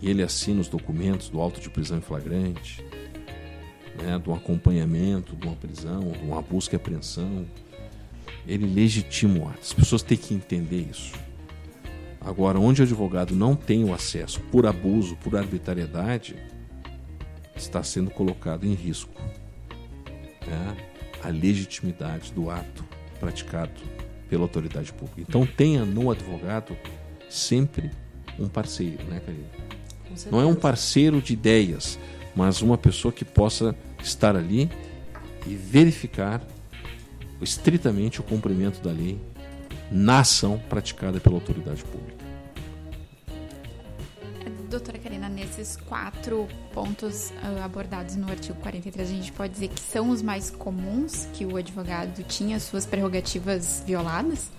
[0.02, 2.84] e ele assina os documentos do auto de prisão em flagrante,
[4.02, 7.46] né, de um acompanhamento, de uma prisão, de uma busca e apreensão,
[8.48, 9.60] ele legitima o ato.
[9.62, 11.14] As pessoas têm que entender isso.
[12.22, 16.36] Agora, onde o advogado não tem o acesso por abuso, por arbitrariedade,
[17.56, 19.22] está sendo colocado em risco
[20.46, 20.78] né,
[21.24, 22.86] a legitimidade do ato
[23.20, 23.72] praticado
[24.30, 25.22] pela autoridade pública.
[25.22, 26.76] Então, tenha no advogado
[27.30, 27.92] sempre
[28.40, 29.46] um parceiro, né, Karine?
[30.32, 32.00] Não é um parceiro de ideias,
[32.38, 34.70] mas uma pessoa que possa estar ali
[35.48, 36.40] e verificar
[37.42, 39.20] estritamente o cumprimento da lei
[39.92, 42.28] na ação praticada pela autoridade pública.
[44.70, 49.80] Doutora Karina, nesses quatro pontos uh, abordados no artigo 43, a gente pode dizer que
[49.80, 54.52] são os mais comuns que o advogado tinha suas prerrogativas violadas?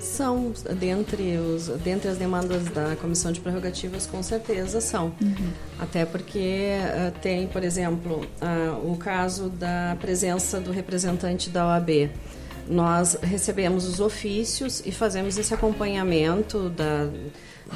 [0.00, 5.12] São, dentre, os, dentre as demandas da Comissão de Prerrogativas, com certeza são.
[5.20, 5.50] Uhum.
[5.78, 12.10] Até porque uh, tem, por exemplo, uh, o caso da presença do representante da OAB.
[12.66, 17.08] Nós recebemos os ofícios e fazemos esse acompanhamento da,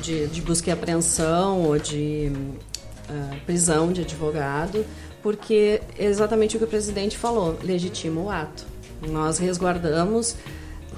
[0.01, 2.33] de, de busca e apreensão ou de
[3.11, 4.85] uh, prisão de advogado,
[5.23, 8.65] porque é exatamente o que o presidente falou, legitima o ato.
[9.09, 10.37] Nós resguardamos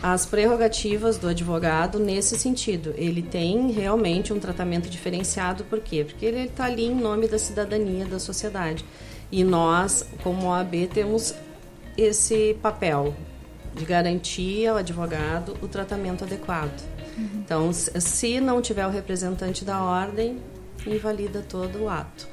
[0.03, 2.95] as prerrogativas do advogado nesse sentido.
[2.97, 6.05] Ele tem realmente um tratamento diferenciado, por quê?
[6.05, 8.85] Porque ele está ali em nome da cidadania, da sociedade.
[9.31, 11.35] E nós, como OAB, temos
[11.97, 13.15] esse papel
[13.75, 16.83] de garantir ao advogado o tratamento adequado.
[17.17, 17.29] Uhum.
[17.45, 20.39] Então, se não tiver o representante da ordem,
[20.87, 22.29] invalida todo o ato.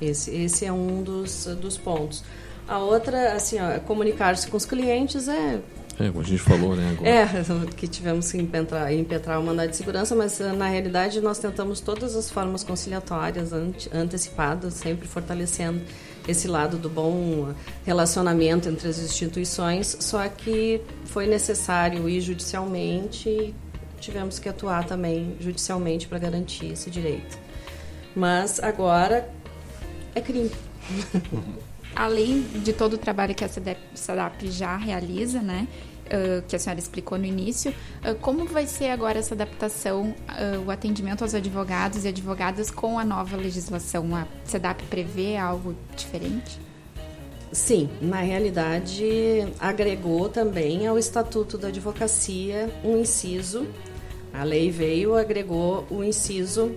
[0.00, 2.24] Esse, esse é um dos, dos pontos.
[2.66, 3.56] A outra, assim,
[3.86, 5.60] comunicar-se com os clientes é
[5.98, 6.90] é, como a gente falou, né?
[6.90, 7.08] Agora.
[7.08, 7.26] É,
[7.76, 11.80] que tivemos que impetrar, impetrar o mandado de segurança, mas eh, na realidade nós tentamos
[11.80, 15.82] todas as formas conciliatórias ante, antecipadas, sempre fortalecendo
[16.26, 17.52] esse lado do bom
[17.84, 23.54] relacionamento entre as instituições, só que foi necessário ir judicialmente e
[24.00, 27.38] tivemos que atuar também judicialmente para garantir esse direito.
[28.14, 29.28] Mas agora
[30.14, 30.50] é crime.
[31.94, 33.48] Além de todo o trabalho que a
[33.94, 35.68] SADAP já realiza, né?
[36.06, 37.72] Uh, que a senhora explicou no início,
[38.04, 42.98] uh, como vai ser agora essa adaptação, uh, o atendimento aos advogados e advogadas com
[42.98, 44.14] a nova legislação?
[44.14, 46.60] A SEDAP prevê algo diferente?
[47.52, 53.66] Sim, na realidade agregou também ao Estatuto da Advocacia um inciso.
[54.34, 56.74] A lei veio, agregou o inciso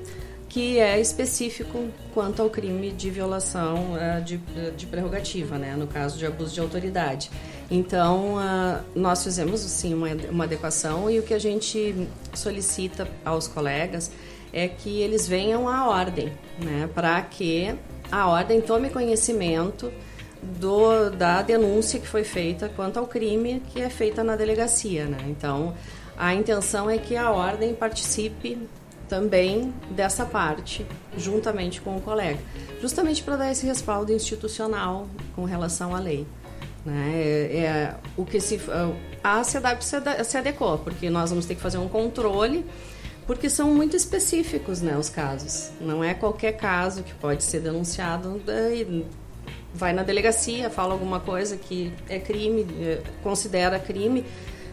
[0.56, 4.38] que é específico quanto ao crime de violação uh, de,
[4.78, 5.76] de, prerrogativa, né?
[5.76, 7.30] no caso de abuso de autoridade.
[7.70, 13.50] Então, uh, nós fizemos sim uma, uma adequação e o que a gente solicita aos
[13.50, 14.10] colegas
[14.54, 16.32] é que eles venham à ordem,
[16.64, 16.90] né?
[16.96, 17.76] para que
[18.10, 19.92] a ordem tome conhecimento
[20.42, 25.04] do, da denúncia que foi feita quanto ao crime que é feita na delegacia.
[25.04, 25.18] Né?
[25.28, 25.74] Então,
[26.18, 28.58] a intenção é que a ordem participe
[29.08, 30.86] também dessa parte,
[31.18, 32.40] juntamente com o colega,
[32.82, 36.26] justamente para dar esse respaldo institucional com relação à lei.
[36.86, 37.12] Né?
[37.16, 38.60] É, é o que se,
[39.24, 42.66] a CEDAP se adequou, porque nós vamos ter que fazer um controle,
[43.26, 45.72] porque são muito específicos né, os casos.
[45.82, 48.42] Não é qualquer caso que pode ser denunciado
[48.72, 49.06] e
[49.74, 54.24] vai na delegacia, fala alguma coisa que é crime, é, considera crime,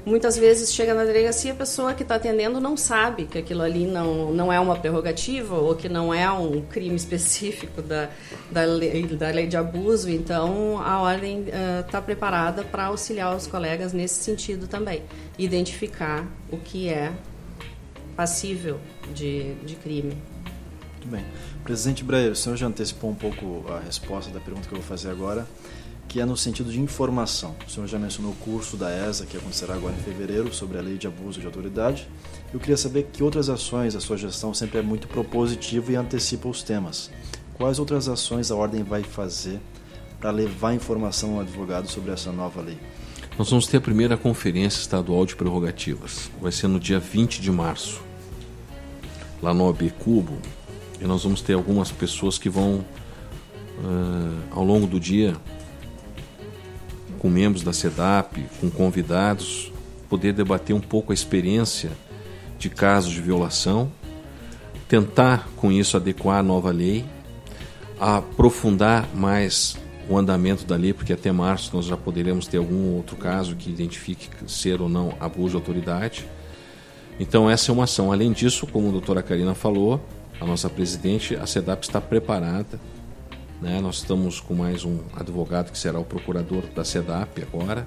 [0.05, 3.87] Muitas vezes chega na delegacia a pessoa que está atendendo não sabe que aquilo ali
[3.87, 8.11] não, não é uma prerrogativa ou que não é um crime específico da,
[8.51, 10.11] da, lei, da lei de abuso.
[10.11, 11.45] Então, a ordem
[11.81, 15.05] está uh, preparada para auxiliar os colegas nesse sentido também.
[15.39, 17.13] Identificar o que é
[18.17, 18.81] passível
[19.15, 20.17] de, de crime.
[20.97, 21.25] Muito bem.
[21.63, 24.87] Presidente Breyer, o senhor já antecipou um pouco a resposta da pergunta que eu vou
[24.87, 25.47] fazer agora,
[26.13, 27.57] que é no sentido de informação.
[27.67, 30.83] O senhor já mencionou o curso da ESA, que acontecerá agora em fevereiro, sobre a
[30.83, 32.07] lei de abuso de autoridade.
[32.53, 36.51] Eu queria saber que outras ações a sua gestão sempre é muito propositiva e antecipa
[36.51, 37.11] os temas.
[37.55, 39.59] Quais outras ações a Ordem vai fazer
[40.21, 42.77] para levar informação ao advogado sobre essa nova lei?
[43.39, 46.31] Nós vamos ter a primeira conferência estadual de prerrogativas.
[46.43, 48.03] Vai ser no dia 20 de março,
[49.43, 50.37] lá no OB Cubo.
[51.01, 52.85] E nós vamos ter algumas pessoas que vão,
[53.79, 55.35] uh, ao longo do dia,
[57.23, 59.73] com membros da SEDAP, com convidados,
[60.11, 61.93] poder debater um pouco a experiência
[62.59, 63.93] de casos de violação,
[64.89, 67.05] tentar com isso adequar a nova lei,
[68.01, 69.77] aprofundar mais
[70.09, 73.71] o andamento da lei, porque até março nós já poderemos ter algum outro caso que
[73.71, 76.27] identifique ser ou não abuso de autoridade.
[77.21, 78.11] Então essa é uma ação.
[78.11, 80.05] Além disso, como a doutora Karina falou,
[80.41, 82.81] a nossa presidente, a SEDAP está preparada.
[83.63, 83.81] Né?
[83.81, 87.87] Nós estamos com mais um advogado que será o procurador da SEDAP agora,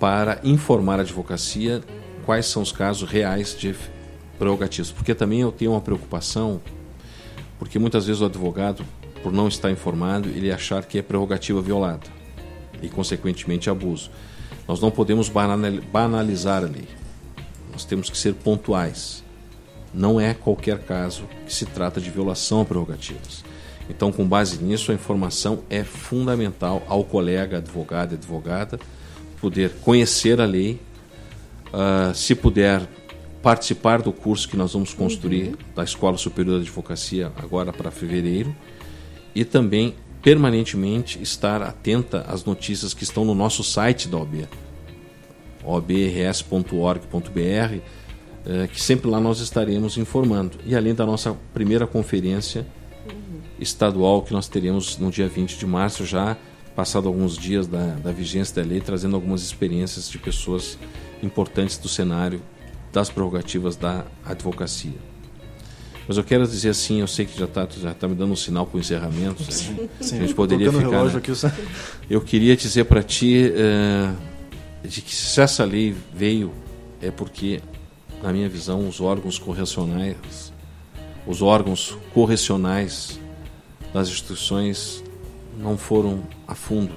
[0.00, 1.80] para informar a advocacia
[2.26, 3.76] quais são os casos reais de
[4.40, 4.90] prerrogativas.
[4.90, 6.60] Porque também eu tenho uma preocupação,
[7.60, 8.84] porque muitas vezes o advogado
[9.22, 12.08] por não estar informado, ele achar que é prerrogativa violada
[12.82, 14.10] e, consequentemente, abuso.
[14.66, 15.30] Nós não podemos
[15.92, 16.88] banalizar a lei.
[17.70, 19.22] Nós temos que ser pontuais.
[19.94, 23.44] Não é qualquer caso que se trata de violação a prerrogativas.
[23.88, 28.78] Então, com base nisso, a informação é fundamental ao colega advogado e advogada
[29.40, 30.80] poder conhecer a lei,
[31.72, 32.82] uh, se puder
[33.42, 35.56] participar do curso que nós vamos construir uhum.
[35.74, 38.54] da Escola Superior de Advocacia agora para fevereiro
[39.34, 44.46] e também permanentemente estar atenta às notícias que estão no nosso site da OB,
[45.64, 47.40] obrs.org.br,
[48.46, 50.58] eh, que sempre lá nós estaremos informando.
[50.64, 52.64] E além da nossa primeira conferência
[53.58, 56.36] estadual que nós teremos no dia 20 de março, já
[56.74, 60.78] passado alguns dias da, da vigência da lei, trazendo algumas experiências de pessoas
[61.22, 62.40] importantes do cenário
[62.92, 65.12] das prerrogativas da advocacia.
[66.06, 68.36] Mas eu quero dizer assim, eu sei que já está já tá me dando um
[68.36, 69.50] sinal para o encerramento.
[69.50, 70.16] Sim, sim.
[70.18, 70.88] A gente poderia ficar.
[70.88, 71.22] Relógio né?
[71.24, 71.62] aqui,
[72.10, 76.52] eu queria dizer para ti uh, de que se essa lei veio
[77.00, 77.60] é porque,
[78.22, 80.16] na minha visão, os órgãos correcionais,
[81.26, 83.18] os órgãos correcionais
[83.92, 85.02] das instituições
[85.58, 86.94] não foram a fundo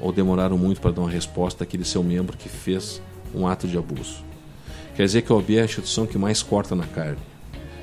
[0.00, 3.00] ou demoraram muito para dar uma resposta àquele seu membro que fez
[3.34, 4.24] um ato de abuso.
[4.94, 7.18] Quer dizer que a OAB é a instituição que mais corta na carne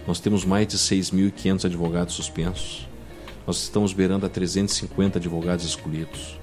[0.10, 2.88] nós temos mais de 6.500 advogados suspensos.
[3.46, 6.40] Nós estamos beirando a 350 advogados escolhidos.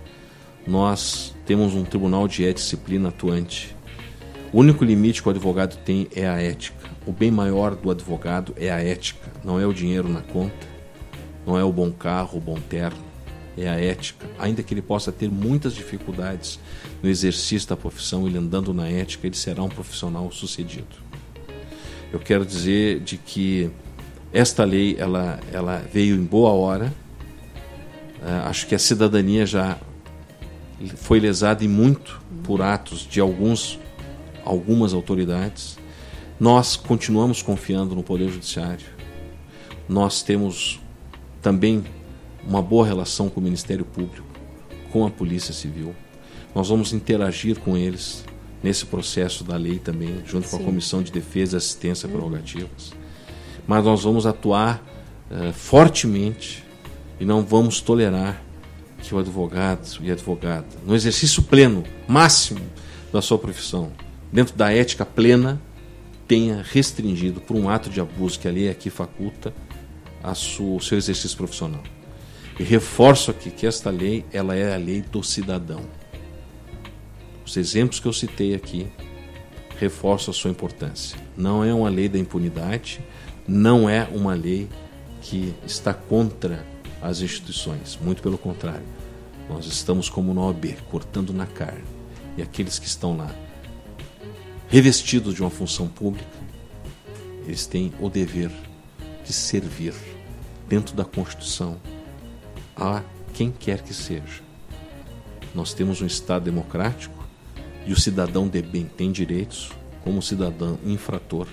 [0.64, 3.74] Nós temos um tribunal de ética e disciplina atuante.
[4.52, 6.85] O único limite que o advogado tem é a ética.
[7.06, 10.66] O bem maior do advogado é a ética, não é o dinheiro na conta,
[11.46, 12.98] não é o bom carro, o bom terno,
[13.56, 14.26] é a ética.
[14.38, 16.58] Ainda que ele possa ter muitas dificuldades
[17.02, 21.06] no exercício da profissão, ele andando na ética, ele será um profissional sucedido.
[22.12, 23.70] Eu quero dizer de que
[24.32, 26.92] esta lei ela, ela veio em boa hora.
[28.20, 29.78] Uh, acho que a cidadania já
[30.96, 33.78] foi lesada e muito por atos de alguns
[34.44, 35.78] algumas autoridades.
[36.38, 38.84] Nós continuamos confiando no Poder Judiciário.
[39.88, 40.78] Nós temos
[41.40, 41.82] também
[42.46, 44.26] uma boa relação com o Ministério Público,
[44.92, 45.94] com a Polícia Civil.
[46.54, 48.22] Nós vamos interagir com eles
[48.62, 50.56] nesse processo da lei também, junto Sim.
[50.56, 52.92] com a Comissão de Defesa, Assistência e Prerrogativas.
[53.66, 54.84] Mas nós vamos atuar
[55.30, 56.62] uh, fortemente
[57.18, 58.42] e não vamos tolerar
[59.02, 62.60] que o advogado e a advogada, no exercício pleno, máximo
[63.12, 63.92] da sua profissão,
[64.32, 65.60] dentro da ética plena,
[66.26, 69.54] tenha restringido por um ato de abuso que a lei aqui faculta
[70.22, 71.82] a sua, o seu exercício profissional.
[72.58, 75.82] E reforço aqui que esta lei ela é a lei do cidadão.
[77.44, 78.88] Os exemplos que eu citei aqui
[79.78, 81.18] reforçam a sua importância.
[81.36, 83.00] Não é uma lei da impunidade,
[83.46, 84.68] não é uma lei
[85.20, 86.64] que está contra
[87.00, 88.86] as instituições, muito pelo contrário.
[89.48, 91.84] Nós estamos como no OAB, cortando na carne.
[92.36, 93.32] E aqueles que estão lá,
[94.68, 96.26] revestidos de uma função pública,
[97.46, 98.50] eles têm o dever
[99.24, 99.94] de servir
[100.68, 101.80] dentro da Constituição
[102.76, 103.02] a
[103.32, 104.42] quem quer que seja.
[105.54, 107.24] Nós temos um Estado democrático
[107.86, 109.70] e o cidadão de bem tem direitos,
[110.02, 111.46] como o cidadão infrator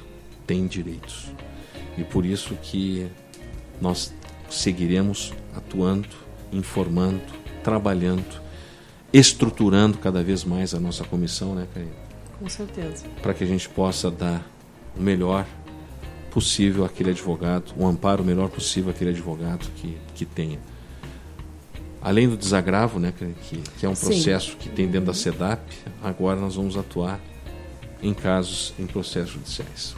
[0.47, 1.27] tem direitos.
[1.97, 3.07] E por isso que
[3.79, 4.13] nós
[4.49, 6.09] seguiremos atuando,
[6.51, 7.21] informando,
[7.63, 8.41] trabalhando,
[9.11, 12.02] estruturando cada vez mais a nossa comissão, né, Karine?
[12.43, 13.05] Com certeza.
[13.21, 14.45] Para que a gente possa dar
[14.97, 15.47] o melhor
[16.29, 20.59] possível aquele advogado, um amparo melhor possível aquele advogado que, que tenha.
[22.01, 24.57] Além do desagravo, né, que, que é um processo Sim.
[24.57, 25.61] que tem dentro da SEDAP,
[26.03, 27.17] agora nós vamos atuar
[28.01, 29.95] em casos, em processos judiciais.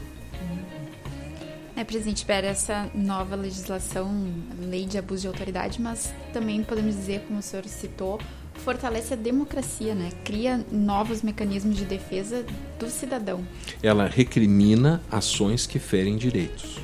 [1.75, 7.21] É, presidente espera essa nova legislação, lei de abuso de autoridade, mas também podemos dizer,
[7.21, 8.19] como o senhor citou,
[8.63, 10.09] fortalece a democracia, né?
[10.23, 12.45] Cria novos mecanismos de defesa
[12.79, 13.41] do cidadão.
[13.81, 16.79] Ela recrimina ações que ferem direitos,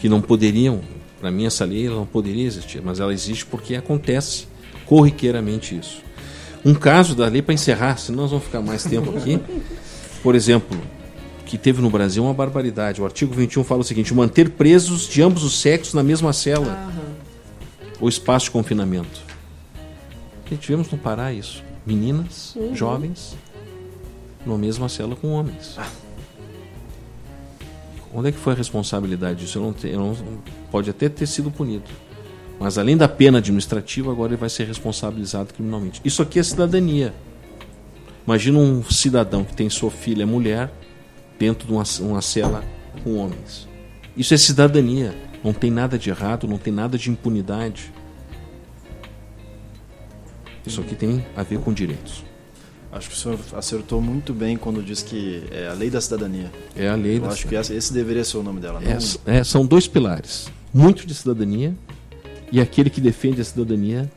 [0.00, 0.80] que não poderiam,
[1.20, 4.46] para mim essa lei não poderia existir, mas ela existe porque acontece
[4.86, 6.02] corriqueiramente isso.
[6.64, 9.40] Um caso da lei para encerrar, senão nós vamos ficar mais tempo aqui.
[10.22, 10.78] Por exemplo,
[11.44, 13.02] que teve no Brasil uma barbaridade.
[13.02, 16.90] O artigo 21 fala o seguinte: manter presos de ambos os sexos na mesma cela
[16.94, 17.14] uhum.
[18.00, 19.31] ou espaço de confinamento.
[20.52, 21.64] E tivemos no Pará isso.
[21.86, 22.76] Meninas, uhum.
[22.76, 23.34] jovens,
[24.44, 25.76] numa mesma cela com homens.
[25.78, 25.90] Ah.
[28.14, 29.58] Onde é que foi a responsabilidade disso?
[29.58, 30.16] Eu não, eu não,
[30.70, 31.90] pode até ter sido punido.
[32.60, 36.02] Mas além da pena administrativa, agora ele vai ser responsabilizado criminalmente.
[36.04, 37.14] Isso aqui é cidadania.
[38.26, 40.70] Imagina um cidadão que tem sua filha mulher
[41.38, 42.62] dentro de uma, uma cela
[43.02, 43.66] com homens.
[44.14, 45.16] Isso é cidadania.
[45.42, 47.90] Não tem nada de errado, não tem nada de impunidade.
[50.66, 52.24] Isso aqui tem a ver com direitos.
[52.92, 56.52] Acho que o senhor acertou muito bem quando diz que é a lei da cidadania.
[56.76, 57.64] É a lei Eu da acho cidadania.
[57.64, 58.80] que esse deveria ser o nome dela.
[58.84, 61.74] É, é, são dois pilares: muito de cidadania
[62.52, 64.12] e aquele que defende a cidadania,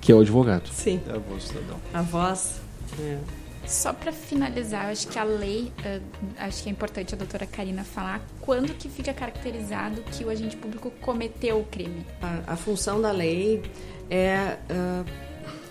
[0.00, 0.70] que é o advogado.
[0.72, 1.00] Sim.
[1.06, 1.76] É a voz do cidadão.
[1.92, 2.60] A voz.
[2.98, 3.18] É.
[3.66, 6.02] Só para finalizar, acho que a lei, uh,
[6.38, 10.56] acho que é importante a doutora Karina falar quando que fica caracterizado que o agente
[10.56, 12.04] público cometeu o crime.
[12.20, 13.62] A, a função da lei
[14.10, 15.04] é uh,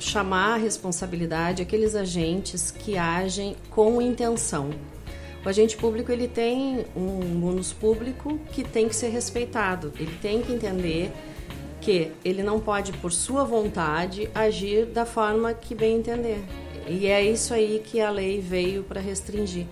[0.03, 4.69] chamar a responsabilidade aqueles agentes que agem com intenção.
[5.45, 9.91] O agente público ele tem um bônus público que tem que ser respeitado.
[9.99, 11.11] Ele tem que entender
[11.81, 16.41] que ele não pode, por sua vontade, agir da forma que bem entender.
[16.87, 19.65] E é isso aí que a lei veio para restringir.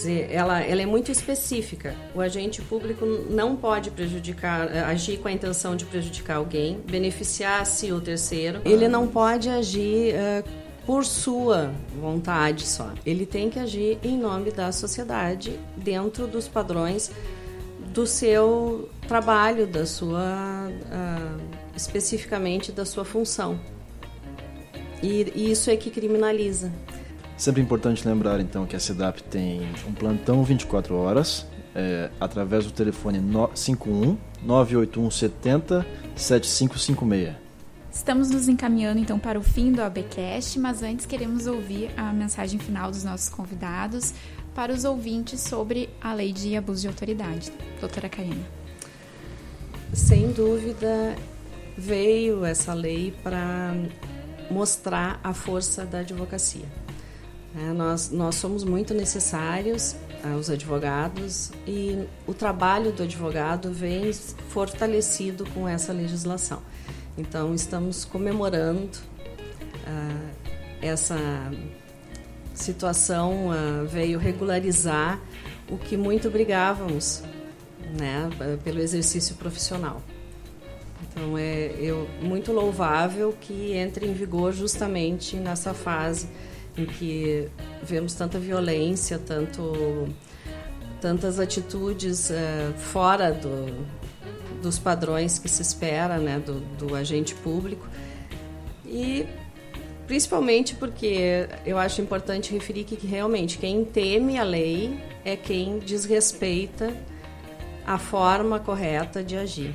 [0.00, 1.94] Dizer, ela, ela é muito específica.
[2.14, 8.00] O agente público não pode prejudicar, agir com a intenção de prejudicar alguém, beneficiar-se o
[8.00, 8.62] terceiro.
[8.64, 10.48] Ele não pode agir uh,
[10.86, 11.70] por sua
[12.00, 12.90] vontade só.
[13.04, 17.10] Ele tem que agir em nome da sociedade, dentro dos padrões
[17.92, 21.40] do seu trabalho, da sua uh,
[21.76, 23.60] especificamente da sua função.
[25.02, 26.72] E, e isso é que criminaliza.
[27.40, 32.70] Sempre importante lembrar, então, que a CEDAP tem um plantão 24 horas, é, através do
[32.70, 37.34] telefone no, 51 981 70 7556.
[37.90, 42.60] Estamos nos encaminhando então para o fim do ABcast, mas antes queremos ouvir a mensagem
[42.60, 44.12] final dos nossos convidados
[44.54, 47.50] para os ouvintes sobre a lei de abuso de autoridade.
[47.80, 48.44] Doutora Karina.
[49.94, 51.16] Sem dúvida,
[51.74, 53.74] veio essa lei para
[54.50, 56.66] mostrar a força da advocacia.
[57.56, 64.12] É, nós, nós somos muito necessários, uh, os advogados, e o trabalho do advogado vem
[64.48, 66.62] fortalecido com essa legislação.
[67.18, 68.98] Então, estamos comemorando
[69.86, 70.30] uh,
[70.80, 71.18] essa
[72.54, 75.20] situação, uh, veio regularizar
[75.68, 77.22] o que muito brigávamos
[77.98, 78.30] né,
[78.62, 80.00] pelo exercício profissional.
[81.10, 86.28] Então é eu, muito louvável que entre em vigor justamente nessa fase
[86.76, 87.48] em que
[87.82, 90.08] vemos tanta violência, tanto,
[91.00, 93.86] tantas atitudes uh, fora do,
[94.62, 97.86] dos padrões que se espera né, do, do agente público.
[98.86, 99.26] E
[100.06, 105.78] principalmente porque eu acho importante referir que, que realmente quem teme a lei é quem
[105.78, 106.92] desrespeita
[107.86, 109.74] a forma correta de agir.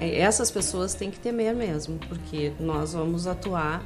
[0.00, 3.84] É, essas pessoas têm que temer mesmo, porque nós vamos atuar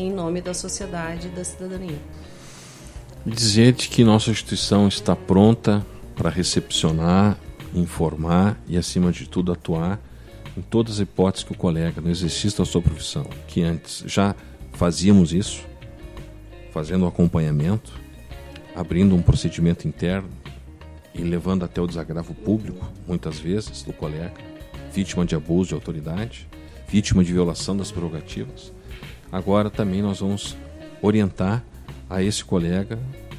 [0.00, 1.98] em nome da sociedade e da cidadania.
[3.24, 5.84] Dizer que nossa instituição está pronta
[6.16, 7.38] para recepcionar,
[7.74, 10.00] informar e, acima de tudo, atuar
[10.56, 14.34] em todas as hipóteses que o colega, no exercício da sua profissão, que antes já
[14.72, 15.62] fazíamos isso,
[16.72, 17.92] fazendo um acompanhamento,
[18.74, 20.30] abrindo um procedimento interno
[21.14, 24.32] e levando até o desagravo público, muitas vezes, do colega,
[24.92, 26.48] vítima de abuso de autoridade,
[26.88, 28.72] vítima de violação das prerrogativas.
[29.32, 30.56] Agora também nós vamos
[31.00, 31.62] orientar
[32.08, 32.98] a esse colega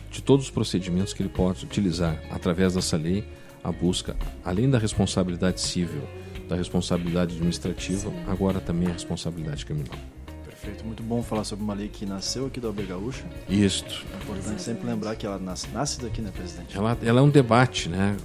[0.09, 3.23] de todos os procedimentos que ele pode utilizar através dessa lei
[3.63, 6.03] a busca, além da responsabilidade civil,
[6.49, 9.97] da responsabilidade administrativa, agora também a responsabilidade criminal.
[10.45, 13.23] Perfeito, muito bom falar sobre uma lei que nasceu aqui da OAB Gaúcha.
[13.49, 14.05] Isto.
[14.13, 16.77] É importante sempre lembrar que ela nasce, nasce daqui, né, presidente?
[16.77, 18.15] Ela, ela é um debate, né?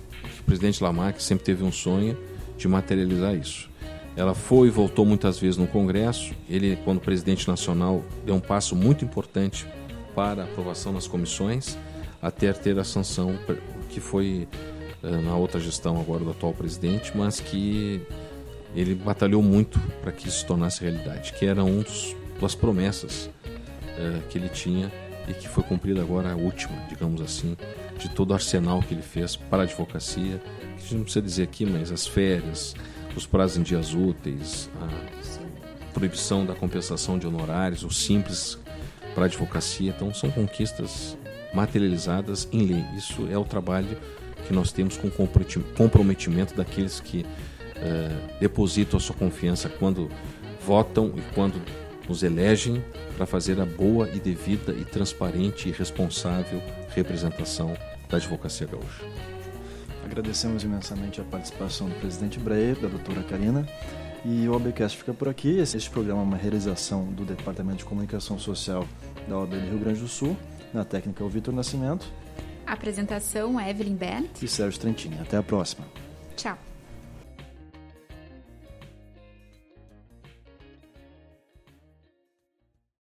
[0.41, 2.17] O presidente Lamarck sempre teve um sonho
[2.59, 3.71] de materializar isso.
[4.17, 6.33] Ela foi e voltou muitas vezes no Congresso.
[6.49, 9.67] Ele, quando presidente nacional, deu um passo muito importante
[10.15, 11.77] para aprovação nas comissões,
[12.23, 13.39] até ter a sanção
[13.91, 14.49] que foi
[15.03, 18.01] eh, na outra gestão agora do atual presidente, mas que
[18.75, 23.31] ele batalhou muito para que isso se tornasse realidade, que era um dos, das promessas
[23.47, 24.93] uh, que ele tinha
[25.29, 27.57] e que foi cumprida agora a última, digamos assim,
[27.99, 31.23] de todo o arsenal que ele fez para a advocacia, que a gente não precisa
[31.23, 32.75] dizer aqui, mas as férias,
[33.17, 38.59] os prazos em dias úteis, a proibição da compensação de honorários, o simples
[39.15, 41.17] para a advocacia, então são conquistas
[41.55, 42.85] materializadas em lei.
[42.97, 43.97] Isso é o trabalho
[44.47, 50.11] que nós temos com comprometimento daqueles que uh, depositam a sua confiança quando
[50.65, 51.61] votam e quando
[52.07, 52.85] nos elegem
[53.17, 56.63] para fazer a boa e devida e transparente e responsável
[56.95, 57.77] representação
[58.09, 59.36] da advocacia gaúcha.
[60.07, 63.67] Agradecemos imensamente a participação do presidente Breyer, da doutora Karina.
[64.25, 65.59] E o OABcast fica por aqui.
[65.59, 68.87] Este programa é uma realização do Departamento de Comunicação Social
[69.27, 70.37] da OAB do Rio Grande do Sul.
[70.73, 72.07] Na técnica, o Vitor Nascimento.
[72.65, 74.41] Apresentação, Evelyn Bent.
[74.41, 75.19] E Sérgio Trentini.
[75.21, 75.85] Até a próxima.
[76.37, 76.57] Tchau.